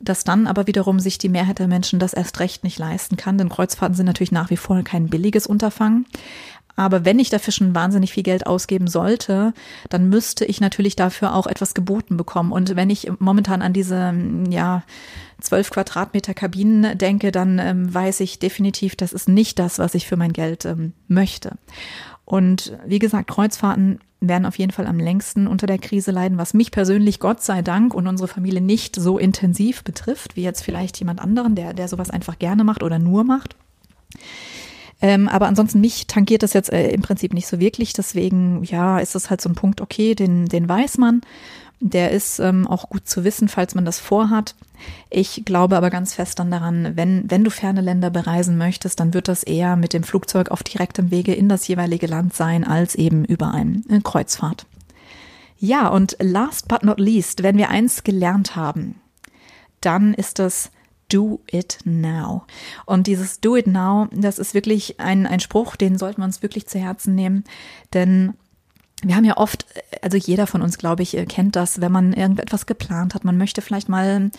dass 0.00 0.24
dann 0.24 0.46
aber 0.46 0.66
wiederum 0.66 1.00
sich 1.00 1.18
die 1.18 1.28
Mehrheit 1.28 1.58
der 1.58 1.68
Menschen 1.68 1.98
das 1.98 2.12
erst 2.12 2.40
recht 2.40 2.64
nicht 2.64 2.78
leisten 2.78 3.16
kann, 3.16 3.38
denn 3.38 3.48
Kreuzfahrten 3.48 3.96
sind 3.96 4.06
natürlich 4.06 4.32
nach 4.32 4.50
wie 4.50 4.56
vor 4.56 4.82
kein 4.82 5.08
billiges 5.08 5.46
Unterfangen. 5.46 6.06
Aber 6.76 7.06
wenn 7.06 7.18
ich 7.18 7.30
dafür 7.30 7.52
schon 7.52 7.74
wahnsinnig 7.74 8.12
viel 8.12 8.22
Geld 8.22 8.46
ausgeben 8.46 8.86
sollte, 8.86 9.54
dann 9.88 10.10
müsste 10.10 10.44
ich 10.44 10.60
natürlich 10.60 10.94
dafür 10.94 11.34
auch 11.34 11.46
etwas 11.46 11.72
geboten 11.72 12.18
bekommen. 12.18 12.52
Und 12.52 12.76
wenn 12.76 12.90
ich 12.90 13.10
momentan 13.18 13.62
an 13.62 13.72
diese, 13.72 14.14
ja, 14.50 14.82
zwölf 15.40 15.70
Quadratmeter 15.70 16.34
Kabinen 16.34 16.96
denke, 16.98 17.32
dann 17.32 17.58
ähm, 17.58 17.92
weiß 17.92 18.20
ich 18.20 18.38
definitiv, 18.38 18.94
das 18.94 19.14
ist 19.14 19.28
nicht 19.28 19.58
das, 19.58 19.78
was 19.78 19.94
ich 19.94 20.06
für 20.06 20.16
mein 20.16 20.32
Geld 20.32 20.66
ähm, 20.66 20.92
möchte. 21.08 21.52
Und 22.26 22.76
wie 22.84 22.98
gesagt, 22.98 23.28
Kreuzfahrten 23.30 24.00
werden 24.20 24.46
auf 24.46 24.58
jeden 24.58 24.72
Fall 24.72 24.86
am 24.86 24.98
längsten 24.98 25.46
unter 25.46 25.66
der 25.66 25.78
Krise 25.78 26.10
leiden, 26.10 26.38
was 26.38 26.54
mich 26.54 26.72
persönlich 26.72 27.20
Gott 27.20 27.42
sei 27.42 27.62
Dank 27.62 27.94
und 27.94 28.06
unsere 28.06 28.28
Familie 28.28 28.60
nicht 28.60 28.96
so 28.96 29.16
intensiv 29.16 29.84
betrifft, 29.84 30.36
wie 30.36 30.42
jetzt 30.42 30.62
vielleicht 30.62 30.98
jemand 30.98 31.20
anderen, 31.20 31.54
der, 31.54 31.72
der 31.72 31.88
sowas 31.88 32.10
einfach 32.10 32.38
gerne 32.38 32.64
macht 32.64 32.82
oder 32.82 32.98
nur 32.98 33.24
macht. 33.24 33.56
Ähm, 35.02 35.28
aber 35.28 35.46
ansonsten 35.46 35.80
mich 35.80 36.06
tangiert 36.06 36.42
das 36.42 36.54
jetzt 36.54 36.72
äh, 36.72 36.88
im 36.88 37.02
Prinzip 37.02 37.32
nicht 37.32 37.46
so 37.46 37.60
wirklich. 37.60 37.92
Deswegen, 37.92 38.64
ja, 38.64 38.98
ist 38.98 39.14
das 39.14 39.30
halt 39.30 39.40
so 39.40 39.48
ein 39.48 39.54
Punkt, 39.54 39.80
okay, 39.80 40.14
den, 40.14 40.46
den 40.46 40.68
weiß 40.68 40.98
man. 40.98 41.20
Der 41.80 42.10
ist 42.10 42.38
ähm, 42.38 42.66
auch 42.66 42.88
gut 42.88 43.06
zu 43.06 43.24
wissen, 43.24 43.48
falls 43.48 43.74
man 43.74 43.84
das 43.84 44.00
vorhat. 44.00 44.54
Ich 45.10 45.44
glaube 45.44 45.76
aber 45.76 45.90
ganz 45.90 46.14
fest 46.14 46.38
dann 46.38 46.50
daran, 46.50 46.96
wenn, 46.96 47.30
wenn 47.30 47.44
du 47.44 47.50
ferne 47.50 47.80
Länder 47.80 48.10
bereisen 48.10 48.56
möchtest, 48.56 48.98
dann 49.00 49.12
wird 49.12 49.28
das 49.28 49.42
eher 49.42 49.76
mit 49.76 49.92
dem 49.92 50.02
Flugzeug 50.02 50.50
auf 50.50 50.62
direktem 50.62 51.10
Wege 51.10 51.34
in 51.34 51.48
das 51.48 51.68
jeweilige 51.68 52.06
Land 52.06 52.34
sein, 52.34 52.64
als 52.64 52.94
eben 52.94 53.24
über 53.24 53.52
eine 53.52 53.82
Kreuzfahrt. 54.02 54.66
Ja, 55.58 55.88
und 55.88 56.16
last 56.20 56.68
but 56.68 56.82
not 56.82 57.00
least, 57.00 57.42
wenn 57.42 57.56
wir 57.56 57.70
eins 57.70 58.04
gelernt 58.04 58.56
haben, 58.56 59.00
dann 59.80 60.14
ist 60.14 60.38
das 60.38 60.70
Do 61.08 61.40
it 61.50 61.78
now. 61.84 62.44
Und 62.84 63.06
dieses 63.06 63.40
Do 63.40 63.56
it 63.56 63.66
now, 63.66 64.08
das 64.12 64.38
ist 64.38 64.54
wirklich 64.54 64.98
ein, 64.98 65.26
ein 65.26 65.40
Spruch, 65.40 65.76
den 65.76 65.98
sollten 65.98 66.20
wir 66.20 66.24
uns 66.24 66.42
wirklich 66.42 66.66
zu 66.66 66.78
Herzen 66.78 67.14
nehmen, 67.14 67.44
denn 67.94 68.34
wir 69.02 69.14
haben 69.14 69.24
ja 69.24 69.36
oft, 69.36 69.66
also 70.02 70.16
jeder 70.16 70.46
von 70.46 70.62
uns, 70.62 70.78
glaube 70.78 71.02
ich, 71.02 71.16
kennt 71.28 71.56
das, 71.56 71.80
wenn 71.80 71.92
man 71.92 72.12
irgendetwas 72.12 72.66
geplant 72.66 73.14
hat. 73.14 73.24
Man 73.24 73.36
möchte 73.36 73.62
vielleicht 73.62 73.88
mal 73.88 74.30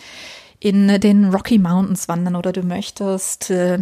in 0.60 1.00
den 1.00 1.26
Rocky 1.26 1.58
Mountains 1.58 2.08
wandern 2.08 2.34
oder 2.34 2.52
du 2.52 2.62
möchtest 2.62 3.50
äh, 3.50 3.78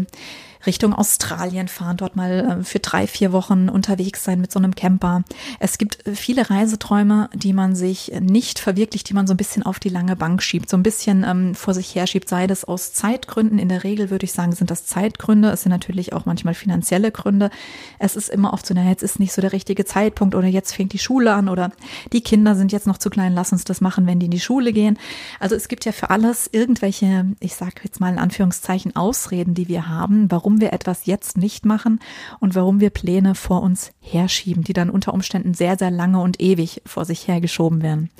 Richtung 0.66 0.92
Australien 0.92 1.68
fahren, 1.68 1.96
dort 1.96 2.16
mal 2.16 2.60
äh, 2.60 2.64
für 2.64 2.78
drei, 2.78 3.06
vier 3.06 3.32
Wochen 3.32 3.68
unterwegs 3.68 4.24
sein 4.24 4.40
mit 4.40 4.52
so 4.52 4.58
einem 4.58 4.74
Camper. 4.74 5.24
Es 5.60 5.78
gibt 5.78 6.06
äh, 6.06 6.14
viele 6.14 6.50
Reiseträume, 6.50 7.30
die 7.34 7.52
man 7.52 7.74
sich 7.74 8.12
nicht 8.20 8.58
verwirklicht, 8.58 9.08
die 9.08 9.14
man 9.14 9.26
so 9.26 9.34
ein 9.34 9.36
bisschen 9.36 9.62
auf 9.64 9.78
die 9.78 9.88
lange 9.88 10.16
Bank 10.16 10.42
schiebt, 10.42 10.68
so 10.68 10.76
ein 10.76 10.82
bisschen 10.82 11.24
ähm, 11.24 11.54
vor 11.54 11.74
sich 11.74 11.94
her 11.94 12.06
schiebt, 12.06 12.28
sei 12.28 12.46
das 12.46 12.64
aus 12.64 12.92
Zeitgründen. 12.92 13.58
In 13.58 13.68
der 13.68 13.84
Regel 13.84 14.10
würde 14.10 14.24
ich 14.24 14.32
sagen, 14.32 14.52
sind 14.52 14.70
das 14.70 14.86
Zeitgründe. 14.86 15.50
Es 15.50 15.62
sind 15.62 15.70
natürlich 15.70 16.12
auch 16.12 16.26
manchmal 16.26 16.54
finanzielle 16.54 17.10
Gründe. 17.10 17.50
Es 17.98 18.16
ist 18.16 18.28
immer 18.28 18.52
oft 18.52 18.66
so, 18.66 18.74
naja, 18.74 18.90
jetzt 18.90 19.02
ist 19.02 19.20
nicht 19.20 19.32
so 19.32 19.40
der 19.40 19.52
richtige 19.52 19.84
Zeitpunkt 19.84 20.34
oder 20.34 20.48
jetzt 20.48 20.74
fängt 20.74 20.92
die 20.92 20.98
Schule 20.98 21.32
an 21.34 21.48
oder 21.48 21.70
die 22.12 22.22
Kinder 22.22 22.54
sind 22.54 22.72
jetzt 22.72 22.86
noch 22.86 22.98
zu 22.98 23.10
klein, 23.10 23.34
lass 23.34 23.52
uns 23.52 23.64
das 23.64 23.80
machen, 23.80 24.06
wenn 24.06 24.18
die 24.18 24.26
in 24.26 24.32
die 24.32 24.40
Schule 24.40 24.72
gehen. 24.72 24.98
Also 25.40 25.54
es 25.54 25.68
gibt 25.68 25.84
ja 25.84 25.92
für 25.92 26.10
alles 26.10 26.48
irgendwelche, 26.50 27.26
ich 27.40 27.54
sage 27.54 27.74
jetzt 27.84 28.00
mal 28.00 28.12
in 28.12 28.18
Anführungszeichen, 28.18 28.96
Ausreden, 28.96 29.54
die 29.54 29.68
wir 29.68 29.88
haben, 29.88 30.30
warum 30.30 30.55
warum 30.56 30.60
wir 30.60 30.72
etwas 30.72 31.04
jetzt 31.04 31.36
nicht 31.36 31.66
machen 31.66 32.00
und 32.40 32.54
warum 32.54 32.80
wir 32.80 32.90
Pläne 32.90 33.34
vor 33.34 33.62
uns 33.62 33.92
herschieben, 34.00 34.64
die 34.64 34.72
dann 34.72 34.88
unter 34.88 35.12
Umständen 35.12 35.52
sehr, 35.52 35.76
sehr 35.76 35.90
lange 35.90 36.20
und 36.20 36.40
ewig 36.40 36.80
vor 36.86 37.04
sich 37.04 37.28
hergeschoben 37.28 37.82
werden. 37.82 38.10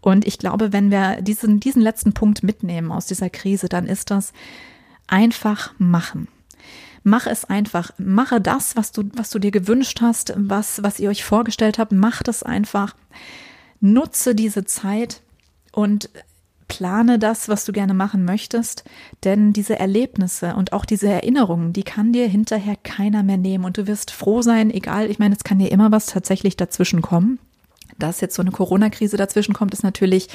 Und 0.00 0.26
ich 0.26 0.38
glaube, 0.38 0.72
wenn 0.72 0.90
wir 0.90 1.20
diesen, 1.20 1.60
diesen 1.60 1.82
letzten 1.82 2.14
Punkt 2.14 2.42
mitnehmen 2.42 2.92
aus 2.92 3.06
dieser 3.06 3.28
Krise, 3.28 3.68
dann 3.68 3.86
ist 3.86 4.10
das 4.10 4.32
einfach 5.06 5.74
machen. 5.78 6.28
Mach 7.02 7.26
es 7.26 7.44
einfach. 7.44 7.90
Mache 7.98 8.40
das, 8.40 8.74
was 8.74 8.92
du, 8.92 9.04
was 9.14 9.28
du 9.30 9.38
dir 9.38 9.50
gewünscht 9.50 10.00
hast, 10.00 10.32
was, 10.36 10.82
was 10.82 10.98
ihr 10.98 11.10
euch 11.10 11.24
vorgestellt 11.24 11.78
habt. 11.78 11.92
Mach 11.92 12.22
das 12.22 12.42
einfach. 12.42 12.96
Nutze 13.80 14.34
diese 14.34 14.64
Zeit 14.64 15.20
und 15.72 16.08
plane 16.68 17.18
das, 17.18 17.48
was 17.48 17.64
du 17.64 17.72
gerne 17.72 17.94
machen 17.94 18.24
möchtest, 18.24 18.84
denn 19.24 19.52
diese 19.52 19.78
Erlebnisse 19.78 20.54
und 20.56 20.72
auch 20.72 20.84
diese 20.84 21.08
Erinnerungen, 21.08 21.72
die 21.72 21.84
kann 21.84 22.12
dir 22.12 22.28
hinterher 22.28 22.76
keiner 22.76 23.22
mehr 23.22 23.36
nehmen 23.36 23.64
und 23.64 23.78
du 23.78 23.86
wirst 23.86 24.10
froh 24.10 24.42
sein, 24.42 24.70
egal, 24.70 25.10
ich 25.10 25.18
meine, 25.18 25.34
es 25.34 25.44
kann 25.44 25.58
dir 25.58 25.70
immer 25.70 25.92
was 25.92 26.06
tatsächlich 26.06 26.56
dazwischen 26.56 27.02
kommen. 27.02 27.38
Dass 27.98 28.20
jetzt 28.20 28.34
so 28.34 28.42
eine 28.42 28.50
Corona-Krise 28.50 29.16
dazwischen 29.16 29.54
kommt, 29.54 29.72
ist 29.72 29.82
natürlich 29.82 30.28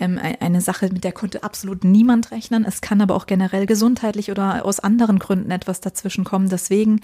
ähm, 0.00 0.18
eine 0.40 0.60
Sache, 0.60 0.88
mit 0.92 1.04
der 1.04 1.12
konnte 1.12 1.42
absolut 1.42 1.84
niemand 1.84 2.30
rechnen. 2.30 2.64
Es 2.64 2.80
kann 2.80 3.00
aber 3.00 3.14
auch 3.14 3.26
generell 3.26 3.66
gesundheitlich 3.66 4.30
oder 4.30 4.64
aus 4.64 4.80
anderen 4.80 5.18
Gründen 5.18 5.50
etwas 5.50 5.80
dazwischen 5.80 6.24
kommen. 6.24 6.48
Deswegen 6.48 7.00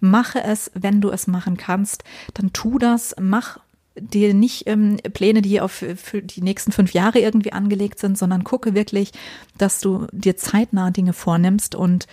mache 0.00 0.42
es, 0.42 0.70
wenn 0.74 1.00
du 1.00 1.10
es 1.10 1.26
machen 1.26 1.56
kannst, 1.56 2.04
dann 2.34 2.52
tu 2.52 2.78
das, 2.78 3.14
mach 3.20 3.58
dir 3.96 4.34
nicht 4.34 4.66
ähm, 4.66 4.96
Pläne, 5.12 5.42
die 5.42 5.60
auf 5.60 5.72
für 5.72 6.22
die 6.22 6.42
nächsten 6.42 6.72
fünf 6.72 6.92
Jahre 6.92 7.20
irgendwie 7.20 7.52
angelegt 7.52 7.98
sind, 7.98 8.18
sondern 8.18 8.44
gucke 8.44 8.74
wirklich, 8.74 9.12
dass 9.56 9.80
du 9.80 10.06
dir 10.12 10.36
zeitnah 10.36 10.90
Dinge 10.90 11.12
vornimmst 11.12 11.74
und 11.74 12.06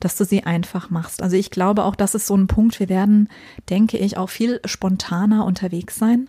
dass 0.00 0.16
du 0.16 0.24
sie 0.24 0.44
einfach 0.44 0.90
machst. 0.90 1.22
Also 1.22 1.36
ich 1.36 1.50
glaube 1.50 1.84
auch, 1.84 1.96
das 1.96 2.14
ist 2.14 2.26
so 2.26 2.36
ein 2.36 2.46
Punkt. 2.46 2.80
Wir 2.80 2.88
werden, 2.88 3.28
denke 3.70 3.98
ich, 3.98 4.16
auch 4.16 4.30
viel 4.30 4.60
spontaner 4.64 5.44
unterwegs 5.44 5.96
sein. 5.96 6.28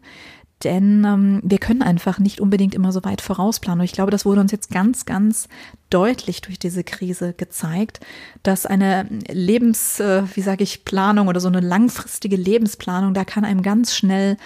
Denn 0.63 1.03
ähm, 1.05 1.41
wir 1.43 1.59
können 1.59 1.83
einfach 1.83 2.17
nicht 2.17 2.41
unbedingt 2.41 2.73
immer 2.73 2.91
so 2.91 3.03
weit 3.03 3.21
vorausplanen. 3.21 3.81
Und 3.81 3.85
ich 3.85 3.91
glaube, 3.91 4.09
das 4.09 4.25
wurde 4.25 4.41
uns 4.41 4.51
jetzt 4.51 4.71
ganz, 4.71 5.05
ganz 5.05 5.49
deutlich 5.91 6.41
durch 6.41 6.57
diese 6.57 6.83
Krise 6.83 7.33
gezeigt, 7.33 7.99
dass 8.41 8.65
eine 8.65 9.07
Lebens, 9.29 9.99
äh, 9.99 10.23
wie 10.33 10.41
sage 10.41 10.63
ich, 10.63 10.83
Planung 10.83 11.27
oder 11.27 11.39
so 11.39 11.47
eine 11.47 11.59
langfristige 11.59 12.37
Lebensplanung, 12.37 13.13
da 13.13 13.23
kann 13.23 13.45
einem 13.45 13.61
ganz 13.61 13.95
schnell 13.95 14.37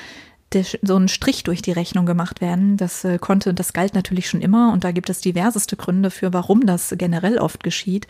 so 0.81 0.97
ein 0.97 1.07
Strich 1.07 1.43
durch 1.43 1.61
die 1.61 1.71
Rechnung 1.71 2.05
gemacht 2.05 2.41
werden. 2.41 2.77
Das 2.77 3.03
äh, 3.03 3.17
konnte, 3.17 3.53
das 3.53 3.73
galt 3.73 3.93
natürlich 3.93 4.29
schon 4.29 4.41
immer 4.41 4.71
und 4.73 4.83
da 4.83 4.91
gibt 4.91 5.09
es 5.09 5.21
diverseste 5.21 5.75
Gründe 5.75 6.11
für, 6.11 6.33
warum 6.33 6.65
das 6.65 6.93
generell 6.97 7.37
oft 7.37 7.63
geschieht. 7.63 8.07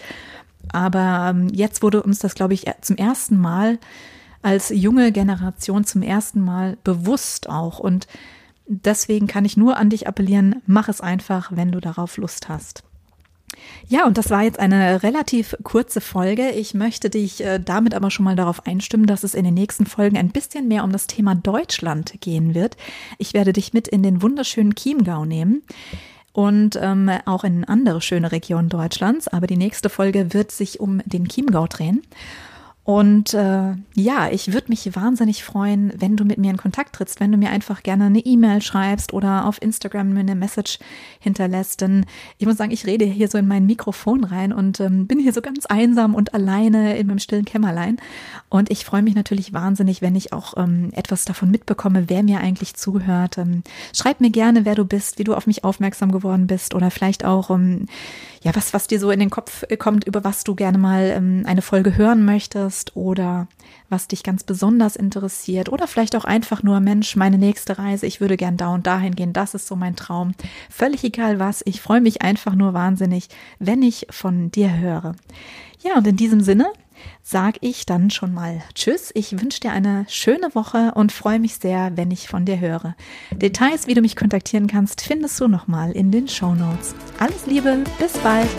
Aber 0.71 1.29
ähm, 1.29 1.47
jetzt 1.51 1.81
wurde 1.81 2.03
uns 2.03 2.19
das, 2.19 2.35
glaube 2.35 2.53
ich, 2.53 2.65
zum 2.81 2.97
ersten 2.97 3.37
Mal 3.37 3.79
als 4.41 4.69
junge 4.69 5.11
Generation 5.11 5.83
zum 5.83 6.01
ersten 6.01 6.41
Mal 6.41 6.77
bewusst 6.83 7.49
auch. 7.49 7.79
Und 7.79 8.07
deswegen 8.67 9.27
kann 9.27 9.45
ich 9.45 9.57
nur 9.57 9.77
an 9.77 9.89
dich 9.89 10.07
appellieren, 10.07 10.61
mach 10.65 10.89
es 10.89 11.01
einfach, 11.01 11.51
wenn 11.53 11.71
du 11.71 11.79
darauf 11.79 12.17
Lust 12.17 12.49
hast. 12.49 12.83
Ja, 13.87 14.05
und 14.05 14.17
das 14.17 14.29
war 14.29 14.43
jetzt 14.43 14.59
eine 14.59 15.03
relativ 15.03 15.55
kurze 15.63 16.01
Folge. 16.01 16.51
Ich 16.51 16.73
möchte 16.73 17.09
dich 17.09 17.43
äh, 17.43 17.59
damit 17.59 17.93
aber 17.93 18.09
schon 18.09 18.23
mal 18.23 18.35
darauf 18.35 18.65
einstimmen, 18.65 19.05
dass 19.05 19.23
es 19.23 19.33
in 19.33 19.43
den 19.43 19.53
nächsten 19.53 19.85
Folgen 19.85 20.17
ein 20.17 20.29
bisschen 20.29 20.67
mehr 20.67 20.83
um 20.83 20.91
das 20.91 21.07
Thema 21.07 21.35
Deutschland 21.35 22.13
gehen 22.21 22.55
wird. 22.55 22.77
Ich 23.17 23.33
werde 23.33 23.53
dich 23.53 23.73
mit 23.73 23.87
in 23.87 24.03
den 24.03 24.21
wunderschönen 24.21 24.75
Chiemgau 24.75 25.25
nehmen 25.25 25.63
und 26.33 26.79
ähm, 26.81 27.11
auch 27.25 27.43
in 27.43 27.65
andere 27.65 28.01
schöne 28.01 28.31
Regionen 28.31 28.69
Deutschlands. 28.69 29.27
Aber 29.27 29.47
die 29.47 29.57
nächste 29.57 29.89
Folge 29.89 30.33
wird 30.33 30.51
sich 30.51 30.79
um 30.79 31.01
den 31.05 31.27
Chiemgau 31.27 31.67
drehen. 31.67 32.01
Und 32.83 33.35
äh, 33.35 33.75
ja, 33.93 34.29
ich 34.31 34.53
würde 34.53 34.69
mich 34.69 34.95
wahnsinnig 34.95 35.43
freuen, 35.43 35.93
wenn 35.97 36.17
du 36.17 36.25
mit 36.25 36.39
mir 36.39 36.49
in 36.49 36.57
Kontakt 36.57 36.95
trittst, 36.95 37.19
wenn 37.19 37.31
du 37.31 37.37
mir 37.37 37.51
einfach 37.51 37.83
gerne 37.83 38.05
eine 38.05 38.19
E-Mail 38.19 38.63
schreibst 38.63 39.13
oder 39.13 39.45
auf 39.45 39.61
Instagram 39.61 40.13
mir 40.13 40.21
eine 40.21 40.33
Message 40.33 40.79
hinterlässt. 41.19 41.81
Denn 41.81 42.07
ich 42.39 42.47
muss 42.47 42.57
sagen, 42.57 42.71
ich 42.71 42.87
rede 42.87 43.05
hier 43.05 43.27
so 43.27 43.37
in 43.37 43.47
mein 43.47 43.67
Mikrofon 43.67 44.23
rein 44.23 44.51
und 44.51 44.79
ähm, 44.79 45.05
bin 45.05 45.19
hier 45.19 45.31
so 45.31 45.43
ganz 45.43 45.67
einsam 45.67 46.15
und 46.15 46.33
alleine 46.33 46.97
in 46.97 47.05
meinem 47.05 47.19
stillen 47.19 47.45
Kämmerlein. 47.45 47.97
Und 48.49 48.71
ich 48.71 48.83
freue 48.83 49.03
mich 49.03 49.13
natürlich 49.13 49.53
wahnsinnig, 49.53 50.01
wenn 50.01 50.15
ich 50.15 50.33
auch 50.33 50.55
ähm, 50.57 50.89
etwas 50.93 51.23
davon 51.23 51.51
mitbekomme, 51.51 52.05
wer 52.07 52.23
mir 52.23 52.39
eigentlich 52.39 52.73
zuhört. 52.73 53.37
Ähm, 53.37 53.61
schreib 53.95 54.21
mir 54.21 54.31
gerne, 54.31 54.65
wer 54.65 54.73
du 54.73 54.85
bist, 54.85 55.19
wie 55.19 55.23
du 55.23 55.35
auf 55.35 55.45
mich 55.45 55.63
aufmerksam 55.63 56.11
geworden 56.11 56.47
bist 56.47 56.73
oder 56.73 56.89
vielleicht 56.89 57.25
auch, 57.25 57.51
ähm, 57.51 57.85
ja, 58.43 58.55
was, 58.55 58.73
was 58.73 58.87
dir 58.87 58.99
so 58.99 59.11
in 59.11 59.19
den 59.19 59.29
Kopf 59.29 59.63
kommt, 59.77 60.05
über 60.05 60.23
was 60.23 60.43
du 60.43 60.55
gerne 60.55 60.77
mal 60.77 61.13
ähm, 61.15 61.43
eine 61.45 61.61
Folge 61.61 61.95
hören 61.95 62.25
möchtest 62.25 62.95
oder 62.95 63.47
was 63.89 64.07
dich 64.07 64.23
ganz 64.23 64.43
besonders 64.43 64.95
interessiert 64.95 65.69
oder 65.69 65.87
vielleicht 65.87 66.15
auch 66.15 66.25
einfach 66.25 66.63
nur, 66.63 66.79
Mensch, 66.79 67.15
meine 67.15 67.37
nächste 67.37 67.77
Reise, 67.77 68.07
ich 68.07 68.19
würde 68.19 68.37
gern 68.37 68.57
da 68.57 68.73
und 68.73 68.87
dahin 68.87 69.15
gehen, 69.15 69.33
das 69.33 69.53
ist 69.53 69.67
so 69.67 69.75
mein 69.75 69.95
Traum. 69.95 70.33
Völlig 70.69 71.03
egal 71.03 71.39
was, 71.39 71.61
ich 71.65 71.81
freue 71.81 72.01
mich 72.01 72.23
einfach 72.23 72.55
nur 72.55 72.73
wahnsinnig, 72.73 73.27
wenn 73.59 73.83
ich 73.83 74.07
von 74.09 74.49
dir 74.49 74.75
höre. 74.75 75.15
Ja, 75.83 75.97
und 75.97 76.07
in 76.07 76.15
diesem 76.15 76.41
Sinne 76.41 76.67
sag 77.21 77.57
ich 77.61 77.85
dann 77.85 78.09
schon 78.09 78.33
mal 78.33 78.61
Tschüss. 78.73 79.11
Ich 79.13 79.39
wünsche 79.39 79.59
dir 79.59 79.71
eine 79.71 80.05
schöne 80.09 80.53
Woche 80.53 80.93
und 80.95 81.11
freue 81.11 81.39
mich 81.39 81.55
sehr, 81.55 81.91
wenn 81.95 82.11
ich 82.11 82.27
von 82.27 82.45
dir 82.45 82.59
höre. 82.59 82.95
Details, 83.31 83.87
wie 83.87 83.93
du 83.93 84.01
mich 84.01 84.15
kontaktieren 84.15 84.67
kannst, 84.67 85.01
findest 85.01 85.39
du 85.39 85.47
nochmal 85.47 85.91
in 85.91 86.11
den 86.11 86.27
Show 86.27 86.53
Notes. 86.55 86.95
Alles 87.19 87.45
Liebe, 87.45 87.83
bis 87.99 88.17
bald. 88.19 88.49